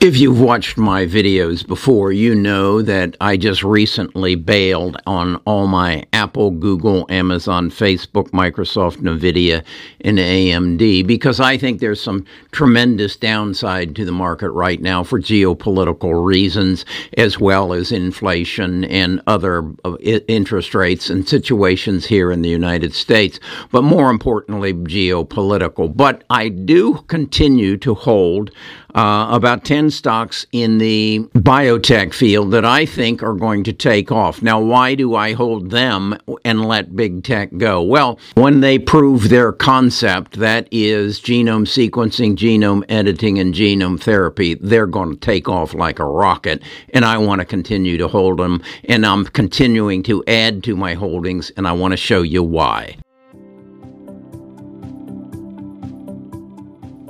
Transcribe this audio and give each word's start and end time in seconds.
If 0.00 0.16
you've 0.16 0.40
watched 0.40 0.78
my 0.78 1.06
videos 1.06 1.66
before, 1.66 2.12
you 2.12 2.32
know 2.32 2.82
that 2.82 3.16
I 3.20 3.36
just 3.36 3.64
recently 3.64 4.36
bailed 4.36 4.96
on 5.08 5.34
all 5.44 5.66
my 5.66 6.04
Apple, 6.12 6.52
Google, 6.52 7.04
Amazon, 7.10 7.68
Facebook, 7.68 8.30
Microsoft, 8.30 8.98
Nvidia, 8.98 9.64
and 10.02 10.18
AMD 10.18 11.04
because 11.04 11.40
I 11.40 11.58
think 11.58 11.80
there's 11.80 12.00
some 12.00 12.24
tremendous 12.52 13.16
downside 13.16 13.96
to 13.96 14.04
the 14.04 14.12
market 14.12 14.50
right 14.52 14.80
now 14.80 15.02
for 15.02 15.18
geopolitical 15.20 16.24
reasons, 16.24 16.84
as 17.16 17.40
well 17.40 17.72
as 17.72 17.90
inflation 17.90 18.84
and 18.84 19.20
other 19.26 19.68
uh, 19.84 19.96
interest 20.28 20.76
rates 20.76 21.10
and 21.10 21.28
situations 21.28 22.06
here 22.06 22.30
in 22.30 22.42
the 22.42 22.48
United 22.48 22.94
States, 22.94 23.40
but 23.72 23.82
more 23.82 24.10
importantly, 24.10 24.72
geopolitical. 24.74 25.92
But 25.92 26.22
I 26.30 26.50
do 26.50 27.02
continue 27.08 27.76
to 27.78 27.94
hold 27.94 28.52
uh, 28.94 29.28
about 29.30 29.64
10 29.64 29.90
stocks 29.90 30.46
in 30.52 30.78
the 30.78 31.20
biotech 31.34 32.14
field 32.14 32.50
that 32.52 32.64
I 32.64 32.86
think 32.86 33.22
are 33.22 33.34
going 33.34 33.64
to 33.64 33.72
take 33.72 34.10
off. 34.10 34.42
Now, 34.42 34.60
why 34.60 34.94
do 34.94 35.14
I 35.14 35.34
hold 35.34 35.70
them 35.70 36.16
and 36.44 36.64
let 36.64 36.96
big 36.96 37.24
tech 37.24 37.56
go? 37.56 37.82
Well, 37.82 38.18
when 38.34 38.60
they 38.60 38.78
prove 38.78 39.28
their 39.28 39.52
concept, 39.52 40.34
that 40.34 40.68
is 40.70 41.20
genome 41.20 41.66
sequencing, 41.66 42.36
genome 42.36 42.84
editing, 42.88 43.38
and 43.38 43.54
genome 43.54 44.00
therapy, 44.00 44.54
they're 44.54 44.86
going 44.86 45.10
to 45.10 45.20
take 45.20 45.48
off 45.48 45.74
like 45.74 45.98
a 45.98 46.04
rocket. 46.04 46.62
And 46.94 47.04
I 47.04 47.18
want 47.18 47.40
to 47.40 47.44
continue 47.44 47.98
to 47.98 48.08
hold 48.08 48.38
them. 48.38 48.62
And 48.84 49.04
I'm 49.04 49.24
continuing 49.26 50.02
to 50.04 50.24
add 50.26 50.64
to 50.64 50.76
my 50.76 50.94
holdings, 50.94 51.50
and 51.50 51.66
I 51.68 51.72
want 51.72 51.92
to 51.92 51.96
show 51.96 52.22
you 52.22 52.42
why. 52.42 52.96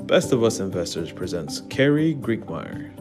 Best 0.09 0.33
of 0.33 0.43
Us 0.43 0.59
Investors 0.59 1.13
presents 1.13 1.61
Carrie 1.69 2.15
Griegmeier. 2.15 2.95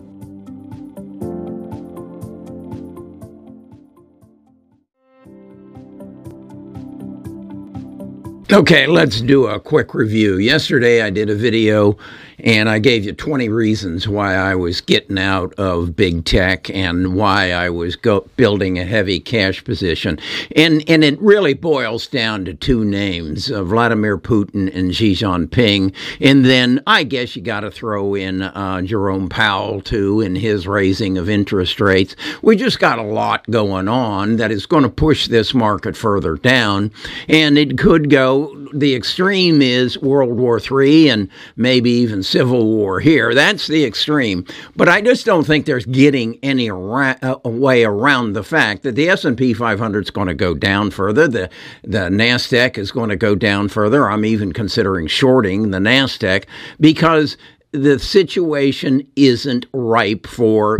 Okay, 8.51 8.87
let's 8.87 9.21
do 9.21 9.47
a 9.47 9.57
quick 9.57 9.93
review. 9.93 10.37
Yesterday 10.37 11.01
I 11.01 11.09
did 11.09 11.29
a 11.29 11.35
video 11.35 11.95
and 12.39 12.69
I 12.69 12.79
gave 12.79 13.03
you 13.03 13.13
20 13.13 13.49
reasons 13.49 14.07
why 14.07 14.35
I 14.35 14.55
was 14.55 14.81
getting 14.81 15.17
out 15.17 15.53
of 15.55 15.95
big 15.95 16.25
tech 16.25 16.69
and 16.69 17.15
why 17.15 17.51
I 17.51 17.69
was 17.69 17.95
go- 17.95 18.27
building 18.37 18.77
a 18.77 18.85
heavy 18.85 19.19
cash 19.19 19.63
position. 19.63 20.19
And, 20.55 20.83
and 20.87 21.03
it 21.03 21.19
really 21.19 21.55
boils 21.55 22.05
down 22.07 22.45
to 22.45 22.53
two 22.53 22.85
names 22.85 23.49
uh, 23.49 23.63
Vladimir 23.63 24.17
Putin 24.17 24.73
and 24.75 24.95
Xi 24.95 25.13
Jinping. 25.13 25.93
And 26.21 26.45
then 26.45 26.81
I 26.85 27.03
guess 27.03 27.35
you 27.35 27.41
got 27.41 27.61
to 27.61 27.71
throw 27.71 28.13
in 28.13 28.43
uh, 28.43 28.81
Jerome 28.83 29.29
Powell 29.29 29.81
too 29.81 30.21
in 30.21 30.35
his 30.35 30.67
raising 30.67 31.17
of 31.17 31.29
interest 31.29 31.81
rates. 31.81 32.15
We 32.41 32.55
just 32.55 32.79
got 32.79 32.99
a 32.99 33.03
lot 33.03 33.49
going 33.49 33.87
on 33.87 34.37
that 34.37 34.51
is 34.51 34.65
going 34.65 34.83
to 34.83 34.89
push 34.89 35.27
this 35.27 35.53
market 35.53 35.97
further 35.97 36.35
down. 36.35 36.91
And 37.27 37.57
it 37.57 37.77
could 37.77 38.09
go, 38.09 38.67
the 38.73 38.93
extreme 38.95 39.61
is 39.61 39.97
World 39.99 40.37
War 40.37 40.59
III 40.59 41.09
and 41.09 41.29
maybe 41.55 41.89
even 41.89 42.23
civil 42.27 42.65
war 42.65 42.99
here. 42.99 43.33
That's 43.33 43.67
the 43.67 43.85
extreme. 43.85 44.45
But 44.75 44.89
I 44.89 45.01
just 45.01 45.25
don't 45.25 45.45
think 45.45 45.65
there's 45.65 45.85
getting 45.85 46.37
any 46.43 46.69
ra- 46.69 47.15
uh, 47.21 47.37
way 47.43 47.83
around 47.83 48.33
the 48.33 48.43
fact 48.43 48.83
that 48.83 48.95
the 48.95 49.09
S&P 49.09 49.53
500 49.53 50.03
is 50.05 50.11
going 50.11 50.27
to 50.27 50.33
go 50.33 50.53
down 50.53 50.91
further. 50.91 51.27
The 51.27 51.49
the 51.83 52.09
Nasdaq 52.09 52.77
is 52.77 52.91
going 52.91 53.09
to 53.09 53.15
go 53.15 53.35
down 53.35 53.69
further. 53.69 54.09
I'm 54.09 54.25
even 54.25 54.53
considering 54.53 55.07
shorting 55.07 55.71
the 55.71 55.79
Nasdaq 55.79 56.45
because 56.79 57.37
the 57.71 57.99
situation 57.99 59.05
isn't 59.15 59.65
ripe 59.73 60.25
for 60.25 60.79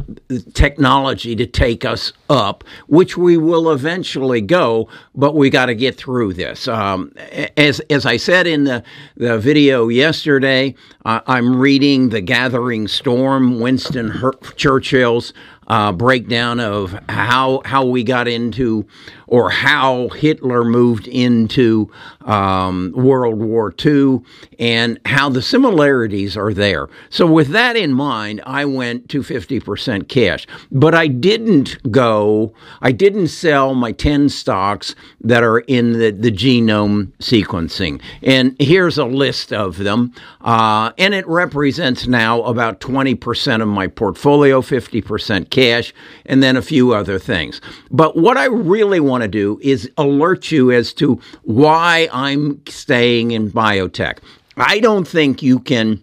technology 0.53 1.35
to 1.35 1.45
take 1.45 1.83
us 1.83 2.13
up, 2.29 2.63
which 2.87 3.17
we 3.17 3.37
will 3.37 3.69
eventually 3.69 4.41
go, 4.41 4.87
but 5.13 5.35
we 5.35 5.49
got 5.49 5.65
to 5.65 5.75
get 5.75 5.97
through 5.97 6.33
this. 6.33 6.67
Um, 6.67 7.11
as 7.57 7.81
as 7.89 8.05
I 8.05 8.17
said 8.17 8.47
in 8.47 8.63
the, 8.63 8.83
the 9.15 9.37
video 9.37 9.89
yesterday, 9.89 10.75
uh, 11.05 11.19
I'm 11.27 11.59
reading 11.59 12.09
The 12.09 12.21
Gathering 12.21 12.87
Storm, 12.87 13.59
Winston 13.59 14.09
Her- 14.09 14.33
Churchill's 14.55 15.33
uh, 15.67 15.91
breakdown 15.91 16.59
of 16.59 16.91
how 17.09 17.61
how 17.65 17.85
we 17.85 18.03
got 18.03 18.27
into 18.27 18.85
or 19.27 19.49
how 19.49 20.07
Hitler 20.09 20.63
moved 20.63 21.07
into 21.07 21.91
um, 22.21 22.93
World 22.95 23.39
War 23.39 23.73
II 23.85 24.21
and 24.57 24.99
how 25.05 25.29
the 25.29 25.41
similarities 25.41 26.37
are 26.37 26.53
there. 26.53 26.87
So 27.09 27.25
with 27.27 27.49
that 27.49 27.75
in 27.75 27.93
mind, 27.93 28.41
I 28.45 28.65
went 28.65 29.09
to 29.09 29.21
50% 29.21 30.07
cash, 30.07 30.47
but 30.71 30.95
I 30.95 31.07
didn't 31.07 31.91
go. 31.91 32.53
I 32.81 32.91
didn't 32.93 33.27
sell 33.27 33.75
my 33.75 33.91
10 33.91 34.29
stocks 34.29 34.95
that 35.21 35.43
are 35.43 35.59
in 35.59 35.93
the, 35.93 36.11
the 36.11 36.31
genome 36.31 37.11
sequencing. 37.19 38.01
And 38.23 38.55
here's 38.59 38.97
a 38.97 39.05
list 39.05 39.51
of 39.51 39.77
them, 39.77 40.13
uh, 40.41 40.91
and 40.97 41.13
it 41.13 41.27
represents 41.27 42.07
now 42.07 42.41
about 42.43 42.79
20% 42.79 43.61
of 43.61 43.67
my 43.67 43.87
portfolio, 43.87 44.61
50% 44.61 45.49
cash, 45.57 45.91
and 46.27 46.43
then 46.43 46.55
a 46.55 46.61
few 46.61 46.93
other 46.93 47.17
things. 47.17 47.61
But 47.89 48.15
what 48.15 48.37
I 48.37 48.45
really 48.45 48.99
want 48.99 49.23
to 49.23 49.27
do 49.27 49.59
is 49.63 49.89
alert 49.97 50.51
you 50.51 50.71
as 50.71 50.93
to 50.93 51.19
why 51.41 52.07
I'm 52.13 52.61
staying 52.67 53.31
in 53.31 53.49
biotech. 53.49 54.19
I 54.55 54.79
don't 54.79 55.07
think 55.07 55.41
you 55.41 55.59
can 55.59 55.99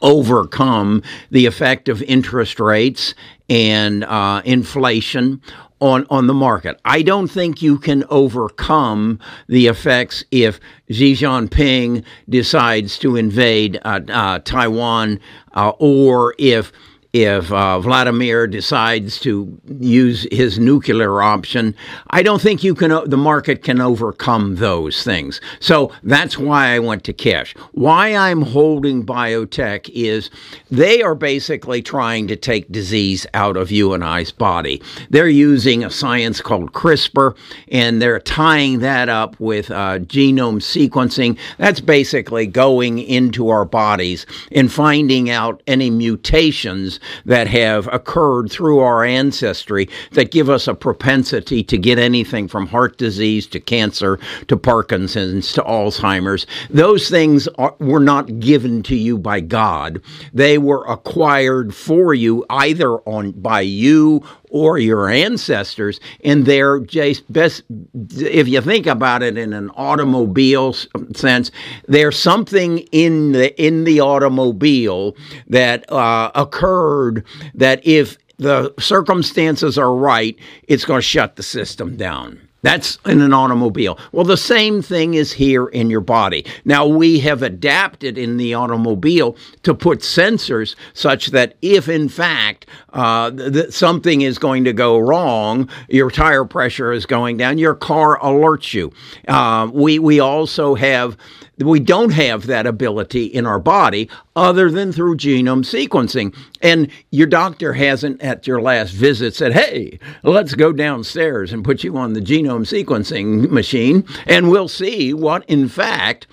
overcome 0.00 1.02
the 1.32 1.46
effect 1.46 1.88
of 1.88 2.02
interest 2.02 2.60
rates 2.60 3.14
and 3.48 4.04
uh, 4.04 4.42
inflation 4.44 5.42
on, 5.80 6.06
on 6.08 6.28
the 6.28 6.34
market. 6.34 6.80
I 6.84 7.02
don't 7.02 7.28
think 7.28 7.60
you 7.60 7.78
can 7.78 8.04
overcome 8.10 9.18
the 9.48 9.66
effects 9.66 10.24
if 10.30 10.60
Xi 10.88 11.14
Jinping 11.14 12.04
decides 12.28 12.96
to 13.00 13.16
invade 13.16 13.80
uh, 13.84 14.00
uh, 14.08 14.38
Taiwan 14.40 15.18
uh, 15.54 15.72
or 15.78 16.36
if 16.38 16.72
if 17.14 17.50
uh, 17.50 17.80
Vladimir 17.80 18.46
decides 18.46 19.18
to 19.20 19.58
use 19.80 20.26
his 20.30 20.58
nuclear 20.58 21.22
option, 21.22 21.74
I 22.10 22.22
don't 22.22 22.40
think 22.40 22.62
you 22.62 22.74
can. 22.74 23.08
The 23.08 23.16
market 23.16 23.62
can 23.64 23.80
overcome 23.80 24.56
those 24.56 25.02
things. 25.02 25.40
So 25.58 25.90
that's 26.02 26.36
why 26.36 26.68
I 26.74 26.78
went 26.80 27.04
to 27.04 27.14
cash. 27.14 27.54
Why 27.72 28.14
I'm 28.14 28.42
holding 28.42 29.06
biotech 29.06 29.88
is 29.94 30.28
they 30.70 31.00
are 31.00 31.14
basically 31.14 31.80
trying 31.80 32.28
to 32.28 32.36
take 32.36 32.70
disease 32.70 33.26
out 33.32 33.56
of 33.56 33.70
you 33.70 33.94
and 33.94 34.04
I's 34.04 34.30
body. 34.30 34.82
They're 35.08 35.28
using 35.28 35.84
a 35.84 35.90
science 35.90 36.42
called 36.42 36.74
CRISPR, 36.74 37.34
and 37.72 38.02
they're 38.02 38.20
tying 38.20 38.80
that 38.80 39.08
up 39.08 39.38
with 39.40 39.70
uh, 39.70 40.00
genome 40.00 40.60
sequencing. 40.60 41.38
That's 41.56 41.80
basically 41.80 42.46
going 42.46 42.98
into 42.98 43.48
our 43.48 43.64
bodies 43.64 44.26
and 44.52 44.70
finding 44.70 45.30
out 45.30 45.62
any 45.66 45.88
mutations 45.88 46.97
that 47.24 47.48
have 47.48 47.88
occurred 47.92 48.50
through 48.50 48.80
our 48.80 49.04
ancestry 49.04 49.88
that 50.12 50.30
give 50.30 50.48
us 50.50 50.68
a 50.68 50.74
propensity 50.74 51.62
to 51.62 51.78
get 51.78 51.98
anything 51.98 52.48
from 52.48 52.66
heart 52.66 52.98
disease 52.98 53.46
to 53.46 53.60
cancer 53.60 54.18
to 54.46 54.56
Parkinson's 54.56 55.52
to 55.52 55.62
Alzheimer's. 55.62 56.46
Those 56.70 57.08
things 57.08 57.48
are, 57.58 57.74
were 57.78 58.00
not 58.00 58.40
given 58.40 58.82
to 58.84 58.96
you 58.96 59.18
by 59.18 59.40
God. 59.40 60.02
They 60.32 60.58
were 60.58 60.84
acquired 60.86 61.74
for 61.74 62.14
you 62.14 62.44
either 62.50 62.98
on 63.00 63.32
by 63.32 63.60
you 63.60 64.22
or 64.50 64.78
your 64.78 65.08
ancestors 65.08 66.00
and 66.24 66.46
they're 66.46 66.80
just 66.80 67.30
best 67.32 67.62
if 68.10 68.48
you 68.48 68.60
think 68.60 68.86
about 68.86 69.22
it 69.22 69.36
in 69.36 69.52
an 69.52 69.70
automobile 69.70 70.74
sense 71.14 71.50
there's 71.86 72.18
something 72.18 72.78
in 72.92 73.32
the 73.32 73.62
in 73.62 73.84
the 73.84 74.00
automobile 74.00 75.16
that 75.46 75.90
uh, 75.92 76.30
occurred 76.34 77.24
that 77.54 77.84
if 77.86 78.18
the 78.38 78.72
circumstances 78.78 79.76
are 79.76 79.94
right 79.94 80.38
it's 80.68 80.84
going 80.84 80.98
to 80.98 81.02
shut 81.02 81.36
the 81.36 81.42
system 81.42 81.96
down 81.96 82.47
that's 82.62 82.98
in 83.06 83.20
an 83.20 83.32
automobile. 83.32 83.98
Well, 84.10 84.24
the 84.24 84.36
same 84.36 84.82
thing 84.82 85.14
is 85.14 85.32
here 85.32 85.66
in 85.66 85.90
your 85.90 86.00
body. 86.00 86.44
Now, 86.64 86.86
we 86.86 87.20
have 87.20 87.42
adapted 87.42 88.18
in 88.18 88.36
the 88.36 88.54
automobile 88.54 89.36
to 89.62 89.74
put 89.74 90.00
sensors 90.00 90.74
such 90.92 91.28
that 91.28 91.54
if, 91.62 91.88
in 91.88 92.08
fact, 92.08 92.66
uh, 92.92 93.30
th- 93.30 93.70
something 93.70 94.22
is 94.22 94.38
going 94.38 94.64
to 94.64 94.72
go 94.72 94.98
wrong, 94.98 95.68
your 95.88 96.10
tire 96.10 96.44
pressure 96.44 96.92
is 96.92 97.06
going 97.06 97.36
down, 97.36 97.58
your 97.58 97.74
car 97.74 98.18
alerts 98.18 98.74
you. 98.74 98.92
Uh, 99.28 99.70
we, 99.72 99.98
we 99.98 100.18
also 100.18 100.74
have 100.74 101.16
we 101.58 101.80
don't 101.80 102.10
have 102.10 102.46
that 102.46 102.66
ability 102.66 103.24
in 103.24 103.46
our 103.46 103.58
body 103.58 104.08
other 104.36 104.70
than 104.70 104.92
through 104.92 105.16
genome 105.16 105.64
sequencing. 105.64 106.34
And 106.62 106.90
your 107.10 107.26
doctor 107.26 107.72
hasn't, 107.72 108.22
at 108.22 108.46
your 108.46 108.60
last 108.60 108.92
visit, 108.92 109.34
said, 109.34 109.52
Hey, 109.52 109.98
let's 110.22 110.54
go 110.54 110.72
downstairs 110.72 111.52
and 111.52 111.64
put 111.64 111.84
you 111.84 111.96
on 111.96 112.12
the 112.12 112.20
genome 112.20 112.66
sequencing 112.66 113.50
machine, 113.50 114.04
and 114.26 114.50
we'll 114.50 114.68
see 114.68 115.12
what, 115.12 115.44
in 115.48 115.68
fact, 115.68 116.26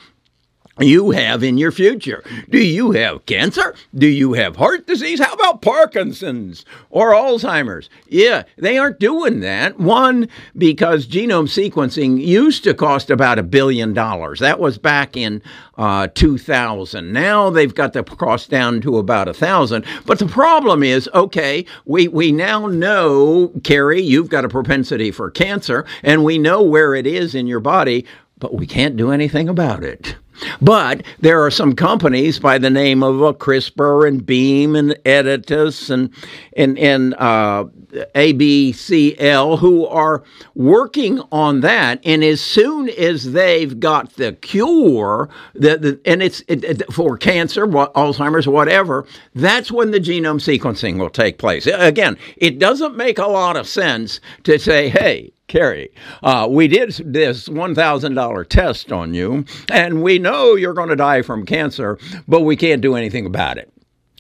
you 0.79 1.11
have 1.11 1.43
in 1.43 1.57
your 1.57 1.71
future. 1.71 2.23
Do 2.49 2.57
you 2.57 2.91
have 2.91 3.25
cancer? 3.25 3.75
Do 3.93 4.07
you 4.07 4.33
have 4.33 4.57
heart 4.57 4.85
disease? 4.87 5.21
How 5.21 5.33
about 5.33 5.61
Parkinson's 5.61 6.65
or 6.89 7.11
Alzheimer's? 7.11 7.89
Yeah, 8.07 8.43
they 8.57 8.77
aren't 8.77 8.99
doing 8.99 9.39
that. 9.39 9.79
One, 9.79 10.27
because 10.57 11.07
genome 11.07 11.47
sequencing 11.47 12.19
used 12.19 12.63
to 12.65 12.73
cost 12.73 13.09
about 13.09 13.39
a 13.39 13.43
billion 13.43 13.93
dollars. 13.93 14.39
That 14.39 14.59
was 14.59 14.77
back 14.77 15.15
in 15.15 15.41
uh, 15.77 16.07
2000. 16.13 17.11
Now 17.11 17.49
they've 17.49 17.73
got 17.73 17.93
the 17.93 18.03
cost 18.03 18.49
down 18.49 18.81
to 18.81 18.97
about 18.97 19.29
a 19.29 19.33
thousand. 19.33 19.85
But 20.05 20.19
the 20.19 20.27
problem 20.27 20.83
is, 20.83 21.09
okay, 21.13 21.65
we, 21.85 22.09
we 22.09 22.31
now 22.33 22.67
know, 22.67 23.51
Carrie, 23.63 24.01
you've 24.01 24.29
got 24.29 24.45
a 24.45 24.49
propensity 24.49 25.11
for 25.11 25.31
cancer, 25.31 25.85
and 26.03 26.23
we 26.25 26.37
know 26.37 26.61
where 26.61 26.95
it 26.95 27.07
is 27.07 27.33
in 27.33 27.47
your 27.47 27.59
body, 27.61 28.05
but 28.37 28.53
we 28.53 28.67
can't 28.67 28.97
do 28.97 29.11
anything 29.11 29.47
about 29.47 29.83
it. 29.83 30.15
But 30.61 31.03
there 31.19 31.43
are 31.43 31.51
some 31.51 31.75
companies 31.75 32.39
by 32.39 32.57
the 32.57 32.69
name 32.69 33.03
of 33.03 33.21
uh, 33.21 33.33
CRISPR 33.33 34.07
and 34.07 34.25
Beam 34.25 34.75
and 34.75 34.91
Editas 35.05 35.89
and 35.89 36.09
and 36.53 36.77
and 36.77 37.13
uh, 37.15 37.65
ABCL 38.15 39.59
who 39.59 39.85
are 39.87 40.23
working 40.55 41.21
on 41.31 41.61
that. 41.61 41.99
And 42.03 42.23
as 42.23 42.41
soon 42.41 42.89
as 42.89 43.31
they've 43.31 43.79
got 43.79 44.13
the 44.15 44.33
cure, 44.33 45.29
the 45.53 45.99
and 46.05 46.21
it's 46.21 46.41
it, 46.47 46.63
it, 46.63 46.93
for 46.93 47.17
cancer, 47.17 47.67
Alzheimer's, 47.67 48.47
whatever, 48.47 49.05
that's 49.33 49.71
when 49.71 49.91
the 49.91 49.99
genome 49.99 50.41
sequencing 50.41 50.99
will 50.99 51.09
take 51.09 51.37
place. 51.37 51.67
Again, 51.67 52.17
it 52.37 52.59
doesn't 52.59 52.95
make 52.95 53.17
a 53.17 53.27
lot 53.27 53.57
of 53.57 53.67
sense 53.67 54.19
to 54.43 54.59
say, 54.59 54.89
hey, 54.89 55.31
Carrie, 55.47 55.91
uh, 56.23 56.47
we 56.49 56.67
did 56.67 56.91
this 57.05 57.47
$1,000 57.47 58.49
test 58.49 58.91
on 58.91 59.13
you, 59.13 59.45
and 59.71 60.01
we 60.01 60.17
know 60.25 60.55
you're 60.55 60.73
going 60.73 60.89
to 60.89 60.95
die 60.95 61.21
from 61.21 61.45
cancer, 61.45 61.97
but 62.27 62.41
we 62.41 62.55
can't 62.55 62.81
do 62.81 62.95
anything 62.95 63.25
about 63.25 63.57
it. 63.57 63.71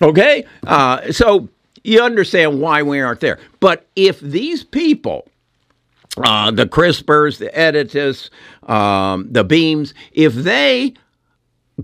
Okay? 0.01 0.45
Uh, 0.65 1.11
so 1.11 1.49
you 1.83 2.01
understand 2.01 2.61
why 2.61 2.81
we 2.81 3.01
aren't 3.01 3.19
there. 3.19 3.39
But 3.59 3.87
if 3.95 4.19
these 4.19 4.63
people, 4.63 5.27
uh, 6.17 6.51
the 6.51 6.65
CRISPRs, 6.65 7.37
the 7.37 7.49
Editas, 7.49 8.29
um, 8.69 9.27
the 9.31 9.43
Beams, 9.43 9.93
if 10.13 10.33
they 10.33 10.93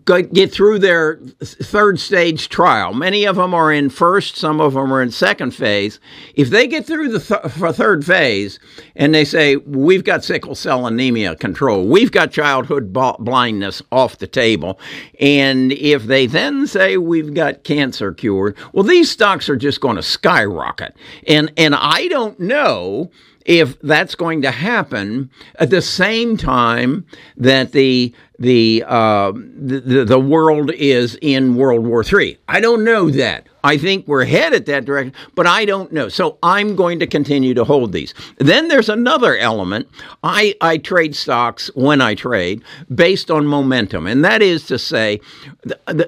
get 0.06 0.52
through 0.52 0.80
their 0.80 1.18
third 1.42 2.00
stage 2.00 2.48
trial. 2.48 2.94
Many 2.94 3.26
of 3.26 3.36
them 3.36 3.54
are 3.54 3.74
in 3.74 3.90
first, 3.90 4.38
some 4.38 4.62
of 4.62 4.74
them 4.74 4.92
are 4.94 5.02
in 5.02 5.12
second 5.12 5.52
phase. 5.52 6.00
If 6.34 6.50
they 6.50 6.66
get 6.66 6.86
through 6.86 7.10
the 7.10 7.20
th- 7.20 7.76
third 7.76 8.06
phase 8.06 8.58
and 8.96 9.14
they 9.14 9.26
say, 9.26 9.58
We've 9.58 10.06
got 10.06 10.24
sickle 10.24 10.56
cell 10.56 10.88
anemia 10.88 11.36
control, 11.36 11.86
we've 11.88 12.12
got 12.12 12.32
childhood 12.32 12.94
b- 12.94 13.16
blindness 13.20 13.82
off 13.92 14.18
the 14.18 14.28
table, 14.28 14.80
and 15.20 15.74
if 15.74 16.04
they 16.04 16.26
then 16.26 16.68
say, 16.68 16.98
We've 16.98 17.34
got 17.34 17.66
cancer 17.66 18.14
cured, 18.14 18.56
well, 18.72 18.84
these 18.84 19.12
stocks 19.12 19.50
are 19.50 19.58
just 19.58 19.82
going 19.82 19.98
to 19.98 20.04
skyrocket. 20.04 20.96
And, 21.28 21.52
and 21.58 21.76
I 21.76 22.08
don't 22.08 22.40
know 22.40 23.12
if 23.46 23.80
that's 23.82 24.16
going 24.16 24.42
to 24.44 24.52
happen 24.52 25.30
at 25.56 25.70
the 25.70 25.82
same 25.82 26.38
time 26.38 27.06
that 27.38 27.72
the 27.72 28.14
the, 28.40 28.84
uh, 28.88 29.32
the 29.34 30.04
the 30.04 30.20
world 30.20 30.72
is 30.72 31.16
in 31.22 31.56
World 31.56 31.86
War 31.86 32.04
III. 32.04 32.40
I 32.48 32.60
don't 32.60 32.84
know 32.84 33.12
that. 33.12 33.48
I 33.64 33.78
think 33.78 34.08
we're 34.08 34.26
headed 34.26 34.66
that 34.66 34.86
direction, 34.86 35.14
but 35.36 35.48
I 35.48 35.66
don't 35.66 35.92
know. 35.92 36.10
So 36.10 36.38
I'm 36.42 36.76
going 36.76 37.00
to 37.00 37.08
continue 37.08 37.54
to 37.54 37.64
hold 37.64 37.92
these. 37.92 38.14
Then 38.38 38.68
there's 38.68 38.90
another 38.90 39.38
element. 39.38 39.88
I, 40.24 40.56
I 40.62 40.78
trade 40.78 41.16
stocks 41.16 41.70
when 41.76 42.02
I 42.02 42.16
trade 42.16 42.64
based 42.94 43.30
on 43.30 43.46
momentum, 43.46 44.08
and 44.08 44.24
that 44.26 44.42
is 44.42 44.66
to 44.68 44.80
say, 44.80 45.20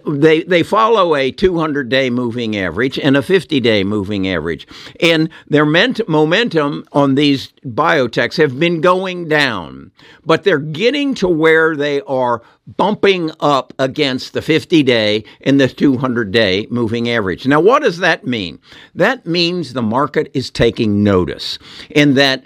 they 0.06 0.44
they 0.44 0.64
follow 0.64 1.16
a 1.16 1.32
200 1.32 1.90
day 1.90 2.10
moving 2.10 2.58
average 2.58 2.98
and 3.00 3.16
a 3.16 3.22
50 3.22 3.60
day 3.60 3.84
moving 3.84 4.28
average, 4.28 4.68
and 5.00 5.30
their 5.48 5.66
momentum 5.66 6.86
on 6.92 7.16
these 7.16 7.54
biotechs 7.66 8.38
have 8.38 8.60
been 8.60 8.82
going 8.82 9.28
down, 9.28 9.92
but 10.26 10.44
they're 10.44 10.60
getting 10.60 11.14
to 11.16 11.28
where 11.28 11.76
they 11.76 12.02
are 12.02 12.42
bumping 12.66 13.30
up 13.40 13.74
against 13.78 14.34
the 14.34 14.42
50 14.42 14.84
day 14.84 15.24
and 15.42 15.60
the 15.60 15.68
200 15.68 16.32
day 16.32 16.68
moving 16.70 17.10
average. 17.10 17.43
Now, 17.45 17.60
what 17.60 17.84
does 17.84 17.98
that 18.00 18.25
mean? 18.25 18.60
That 18.95 19.25
means 19.25 19.74
the 19.74 19.81
market 19.81 20.30
is 20.34 20.50
taking 20.50 21.04
notice 21.04 21.60
and 21.95 22.18
that 22.18 22.44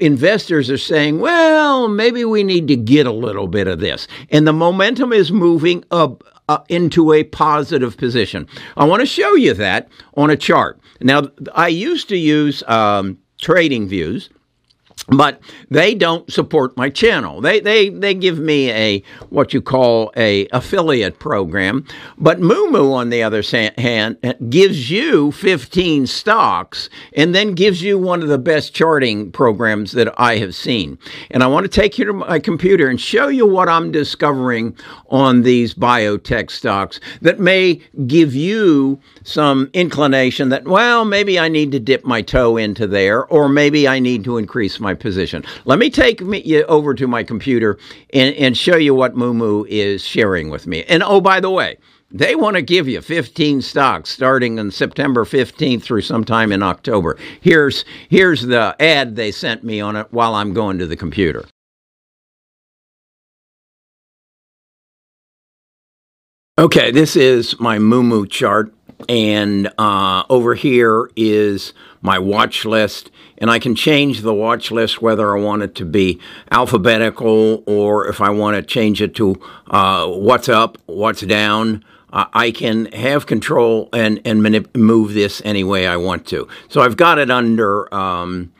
investors 0.00 0.70
are 0.70 0.78
saying, 0.78 1.20
well, 1.20 1.88
maybe 1.88 2.24
we 2.24 2.42
need 2.44 2.68
to 2.68 2.76
get 2.76 3.06
a 3.06 3.12
little 3.12 3.46
bit 3.46 3.66
of 3.66 3.80
this. 3.80 4.06
And 4.30 4.46
the 4.46 4.52
momentum 4.52 5.12
is 5.12 5.32
moving 5.32 5.84
up. 5.90 6.24
Uh, 6.48 6.64
into 6.68 7.12
a 7.12 7.22
positive 7.22 7.96
position. 7.96 8.44
I 8.76 8.84
want 8.84 8.98
to 8.98 9.06
show 9.06 9.36
you 9.36 9.54
that 9.54 9.88
on 10.14 10.30
a 10.30 10.36
chart. 10.36 10.80
Now, 11.00 11.28
I 11.54 11.68
used 11.68 12.08
to 12.08 12.16
use 12.16 12.64
um, 12.66 13.18
trading 13.40 13.86
views 13.86 14.28
but 15.10 15.40
they 15.70 15.94
don't 15.94 16.32
support 16.32 16.76
my 16.76 16.88
channel. 16.88 17.40
They 17.40 17.60
they 17.60 17.88
they 17.88 18.14
give 18.14 18.38
me 18.38 18.70
a 18.70 19.02
what 19.28 19.52
you 19.52 19.60
call 19.60 20.12
a 20.16 20.46
affiliate 20.48 21.18
program, 21.18 21.84
but 22.16 22.40
Moomoo 22.40 22.92
on 22.92 23.10
the 23.10 23.22
other 23.22 23.42
hand 23.78 24.16
eh, 24.22 24.34
gives 24.48 24.90
you 24.90 25.32
15 25.32 26.06
stocks 26.06 26.88
and 27.14 27.34
then 27.34 27.54
gives 27.54 27.82
you 27.82 27.98
one 27.98 28.22
of 28.22 28.28
the 28.28 28.38
best 28.38 28.74
charting 28.74 29.32
programs 29.32 29.92
that 29.92 30.14
I 30.18 30.36
have 30.36 30.54
seen. 30.54 30.98
And 31.30 31.42
I 31.42 31.46
want 31.48 31.64
to 31.64 31.80
take 31.80 31.98
you 31.98 32.04
to 32.06 32.12
my 32.12 32.38
computer 32.38 32.88
and 32.88 33.00
show 33.00 33.28
you 33.28 33.46
what 33.46 33.68
I'm 33.68 33.90
discovering 33.90 34.76
on 35.08 35.42
these 35.42 35.74
biotech 35.74 36.50
stocks 36.50 37.00
that 37.22 37.40
may 37.40 37.80
give 38.06 38.34
you 38.34 39.00
some 39.24 39.70
inclination 39.72 40.50
that 40.50 40.64
well, 40.64 41.04
maybe 41.04 41.38
I 41.38 41.48
need 41.48 41.72
to 41.72 41.80
dip 41.80 42.04
my 42.04 42.22
toe 42.22 42.56
into 42.56 42.86
there 42.86 43.26
or 43.26 43.48
maybe 43.48 43.88
I 43.88 43.98
need 43.98 44.24
to 44.24 44.36
increase 44.36 44.78
my 44.78 44.94
position. 45.00 45.44
Let 45.64 45.78
me 45.78 45.90
take 45.90 46.20
me, 46.20 46.42
you 46.42 46.64
over 46.64 46.94
to 46.94 47.06
my 47.06 47.24
computer 47.24 47.78
and, 48.12 48.34
and 48.36 48.56
show 48.56 48.76
you 48.76 48.94
what 48.94 49.14
Moomoo 49.14 49.66
is 49.68 50.04
sharing 50.04 50.50
with 50.50 50.66
me. 50.66 50.84
And 50.84 51.02
oh, 51.02 51.20
by 51.20 51.40
the 51.40 51.50
way, 51.50 51.78
they 52.12 52.34
want 52.34 52.56
to 52.56 52.62
give 52.62 52.88
you 52.88 53.00
15 53.00 53.62
stocks 53.62 54.10
starting 54.10 54.58
on 54.58 54.70
September 54.70 55.24
15th 55.24 55.82
through 55.82 56.02
sometime 56.02 56.50
in 56.52 56.62
October. 56.62 57.16
Here's 57.40 57.84
here's 58.08 58.42
the 58.42 58.74
ad 58.80 59.14
they 59.16 59.30
sent 59.30 59.62
me 59.62 59.80
on 59.80 59.96
it 59.96 60.08
while 60.10 60.34
I'm 60.34 60.52
going 60.52 60.78
to 60.78 60.86
the 60.86 60.96
computer. 60.96 61.44
Okay, 66.58 66.90
this 66.90 67.16
is 67.16 67.58
my 67.58 67.78
Moomoo 67.78 68.28
chart, 68.28 68.74
and 69.08 69.72
uh, 69.78 70.24
over 70.28 70.54
here 70.54 71.10
is 71.16 71.72
my 72.02 72.18
watch 72.18 72.64
list, 72.64 73.10
and 73.38 73.50
I 73.50 73.58
can 73.58 73.74
change 73.74 74.20
the 74.20 74.34
watch 74.34 74.70
list 74.70 75.02
whether 75.02 75.36
I 75.36 75.40
want 75.40 75.62
it 75.62 75.74
to 75.76 75.84
be 75.84 76.20
alphabetical 76.50 77.62
or 77.66 78.06
if 78.08 78.20
I 78.20 78.30
want 78.30 78.56
to 78.56 78.62
change 78.62 79.02
it 79.02 79.14
to 79.16 79.40
uh, 79.68 80.06
what's 80.06 80.48
up, 80.48 80.78
what's 80.86 81.22
down. 81.22 81.84
Uh, 82.12 82.26
I 82.32 82.50
can 82.50 82.86
have 82.86 83.26
control 83.26 83.88
and 83.92 84.20
and 84.24 84.40
manip- 84.40 84.74
move 84.76 85.14
this 85.14 85.40
any 85.44 85.62
way 85.62 85.86
I 85.86 85.96
want 85.96 86.26
to. 86.28 86.48
So 86.68 86.80
I've 86.80 86.96
got 86.96 87.18
it 87.18 87.30
under. 87.30 87.92
Um, 87.94 88.52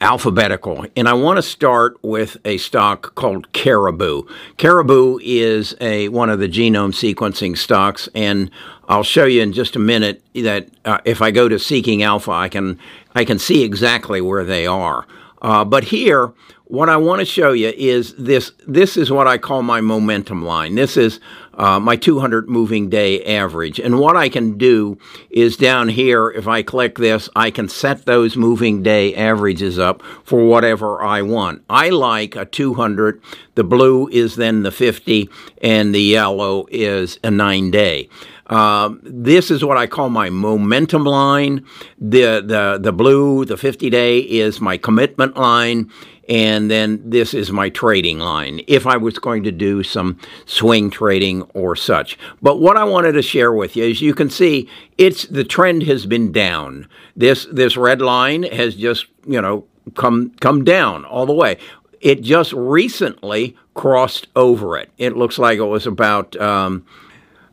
alphabetical. 0.00 0.86
And 0.96 1.08
I 1.08 1.12
want 1.12 1.36
to 1.36 1.42
start 1.42 1.98
with 2.02 2.36
a 2.44 2.56
stock 2.58 3.14
called 3.14 3.52
Caribou. 3.52 4.22
Caribou 4.56 5.18
is 5.22 5.74
a 5.80 6.08
one 6.08 6.30
of 6.30 6.38
the 6.38 6.48
genome 6.48 6.92
sequencing 6.92 7.56
stocks, 7.56 8.08
and 8.14 8.50
I'll 8.88 9.02
show 9.02 9.24
you 9.24 9.42
in 9.42 9.52
just 9.52 9.76
a 9.76 9.78
minute 9.78 10.22
that 10.34 10.68
uh, 10.84 10.98
if 11.04 11.22
I 11.22 11.30
go 11.30 11.48
to 11.48 11.58
Seeking 11.58 12.02
Alpha, 12.02 12.32
I 12.32 12.48
can 12.48 12.78
I 13.14 13.24
can 13.24 13.38
see 13.38 13.62
exactly 13.62 14.20
where 14.20 14.44
they 14.44 14.66
are. 14.66 15.06
Uh, 15.42 15.64
but 15.64 15.84
here, 15.84 16.32
what 16.70 16.88
I 16.88 16.96
want 16.96 17.18
to 17.18 17.24
show 17.24 17.50
you 17.50 17.72
is 17.76 18.14
this. 18.14 18.52
This 18.64 18.96
is 18.96 19.10
what 19.10 19.26
I 19.26 19.38
call 19.38 19.62
my 19.62 19.80
momentum 19.80 20.44
line. 20.44 20.76
This 20.76 20.96
is 20.96 21.18
uh, 21.54 21.80
my 21.80 21.96
200 21.96 22.48
moving 22.48 22.88
day 22.88 23.24
average. 23.24 23.80
And 23.80 23.98
what 23.98 24.16
I 24.16 24.28
can 24.28 24.56
do 24.56 24.96
is 25.30 25.56
down 25.56 25.88
here, 25.88 26.30
if 26.30 26.46
I 26.46 26.62
click 26.62 26.96
this, 26.96 27.28
I 27.34 27.50
can 27.50 27.68
set 27.68 28.06
those 28.06 28.36
moving 28.36 28.84
day 28.84 29.12
averages 29.16 29.80
up 29.80 30.00
for 30.22 30.44
whatever 30.46 31.02
I 31.02 31.22
want. 31.22 31.64
I 31.68 31.88
like 31.88 32.36
a 32.36 32.44
200. 32.44 33.20
The 33.56 33.64
blue 33.64 34.06
is 34.06 34.36
then 34.36 34.62
the 34.62 34.70
50, 34.70 35.28
and 35.60 35.92
the 35.92 36.00
yellow 36.00 36.66
is 36.70 37.18
a 37.24 37.32
nine 37.32 37.72
day. 37.72 38.08
Uh, 38.46 38.94
this 39.02 39.50
is 39.50 39.64
what 39.64 39.76
I 39.76 39.86
call 39.86 40.08
my 40.08 40.28
momentum 40.28 41.04
line. 41.04 41.64
The 42.00 42.40
the 42.40 42.78
the 42.80 42.92
blue, 42.92 43.44
the 43.44 43.56
50 43.56 43.90
day, 43.90 44.18
is 44.18 44.60
my 44.60 44.76
commitment 44.76 45.36
line, 45.36 45.88
and 46.30 46.70
then 46.70 47.02
this 47.04 47.34
is 47.34 47.52
my 47.52 47.68
trading 47.68 48.20
line 48.20 48.62
if 48.66 48.86
I 48.86 48.96
was 48.96 49.18
going 49.18 49.42
to 49.42 49.52
do 49.52 49.82
some 49.82 50.18
swing 50.46 50.88
trading 50.88 51.42
or 51.54 51.76
such. 51.76 52.16
But 52.40 52.60
what 52.60 52.78
I 52.78 52.84
wanted 52.84 53.12
to 53.12 53.22
share 53.22 53.52
with 53.52 53.76
you 53.76 53.84
is 53.84 54.00
you 54.00 54.14
can 54.14 54.30
see 54.30 54.68
it's 54.96 55.26
the 55.26 55.44
trend 55.44 55.82
has 55.82 56.06
been 56.06 56.32
down. 56.32 56.88
This 57.14 57.46
this 57.52 57.76
red 57.76 58.00
line 58.00 58.44
has 58.44 58.76
just 58.76 59.06
you 59.26 59.42
know 59.42 59.66
come 59.96 60.30
come 60.40 60.64
down 60.64 61.04
all 61.04 61.26
the 61.26 61.34
way 61.34 61.58
it 62.00 62.22
just 62.22 62.52
recently 62.52 63.56
crossed 63.74 64.28
over 64.34 64.76
it. 64.78 64.90
It 64.98 65.16
looks 65.16 65.38
like 65.38 65.58
it 65.58 65.64
was 65.64 65.86
about 65.86 66.34
um, 66.40 66.86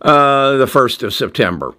uh, 0.02 0.58
the 0.58 0.66
1st 0.66 1.04
of 1.04 1.14
September. 1.14 1.74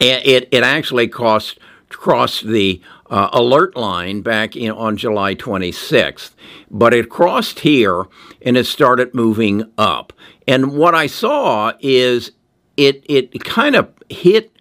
It, 0.00 0.48
it 0.50 0.62
actually 0.62 1.08
crossed, 1.08 1.58
crossed 1.88 2.46
the 2.46 2.80
uh, 3.10 3.28
alert 3.32 3.76
line 3.76 4.20
back 4.22 4.56
in, 4.56 4.70
on 4.72 4.96
July 4.96 5.34
26th, 5.34 6.32
but 6.70 6.92
it 6.92 7.08
crossed 7.08 7.60
here 7.60 8.04
and 8.42 8.56
it 8.56 8.66
started 8.66 9.14
moving 9.14 9.70
up. 9.78 10.12
And 10.48 10.72
what 10.72 10.94
I 10.94 11.06
saw 11.06 11.72
is 11.80 12.32
it, 12.76 13.04
it 13.08 13.44
kind 13.44 13.76
of 13.76 13.90
hit 14.08 14.52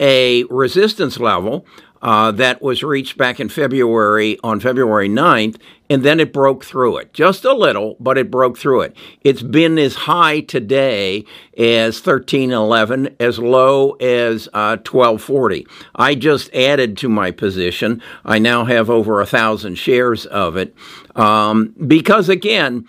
a 0.00 0.44
resistance 0.44 1.18
level 1.18 1.66
uh, 2.04 2.30
that 2.30 2.60
was 2.60 2.82
reached 2.82 3.16
back 3.16 3.40
in 3.40 3.48
February 3.48 4.38
on 4.44 4.60
February 4.60 5.08
9th, 5.08 5.58
and 5.88 6.02
then 6.02 6.20
it 6.20 6.34
broke 6.34 6.62
through 6.62 6.98
it. 6.98 7.14
Just 7.14 7.46
a 7.46 7.54
little, 7.54 7.96
but 7.98 8.18
it 8.18 8.30
broke 8.30 8.58
through 8.58 8.82
it. 8.82 8.94
It's 9.22 9.40
been 9.40 9.78
as 9.78 9.94
high 9.94 10.40
today 10.40 11.24
as 11.56 11.96
1311, 11.96 13.16
as 13.18 13.38
low 13.38 13.92
as 13.92 14.48
uh, 14.48 14.76
1240. 14.84 15.66
I 15.94 16.14
just 16.14 16.54
added 16.54 16.98
to 16.98 17.08
my 17.08 17.30
position. 17.30 18.02
I 18.22 18.38
now 18.38 18.66
have 18.66 18.90
over 18.90 19.22
a 19.22 19.26
thousand 19.26 19.76
shares 19.76 20.26
of 20.26 20.58
it 20.58 20.74
um, 21.16 21.74
because, 21.86 22.28
again, 22.28 22.86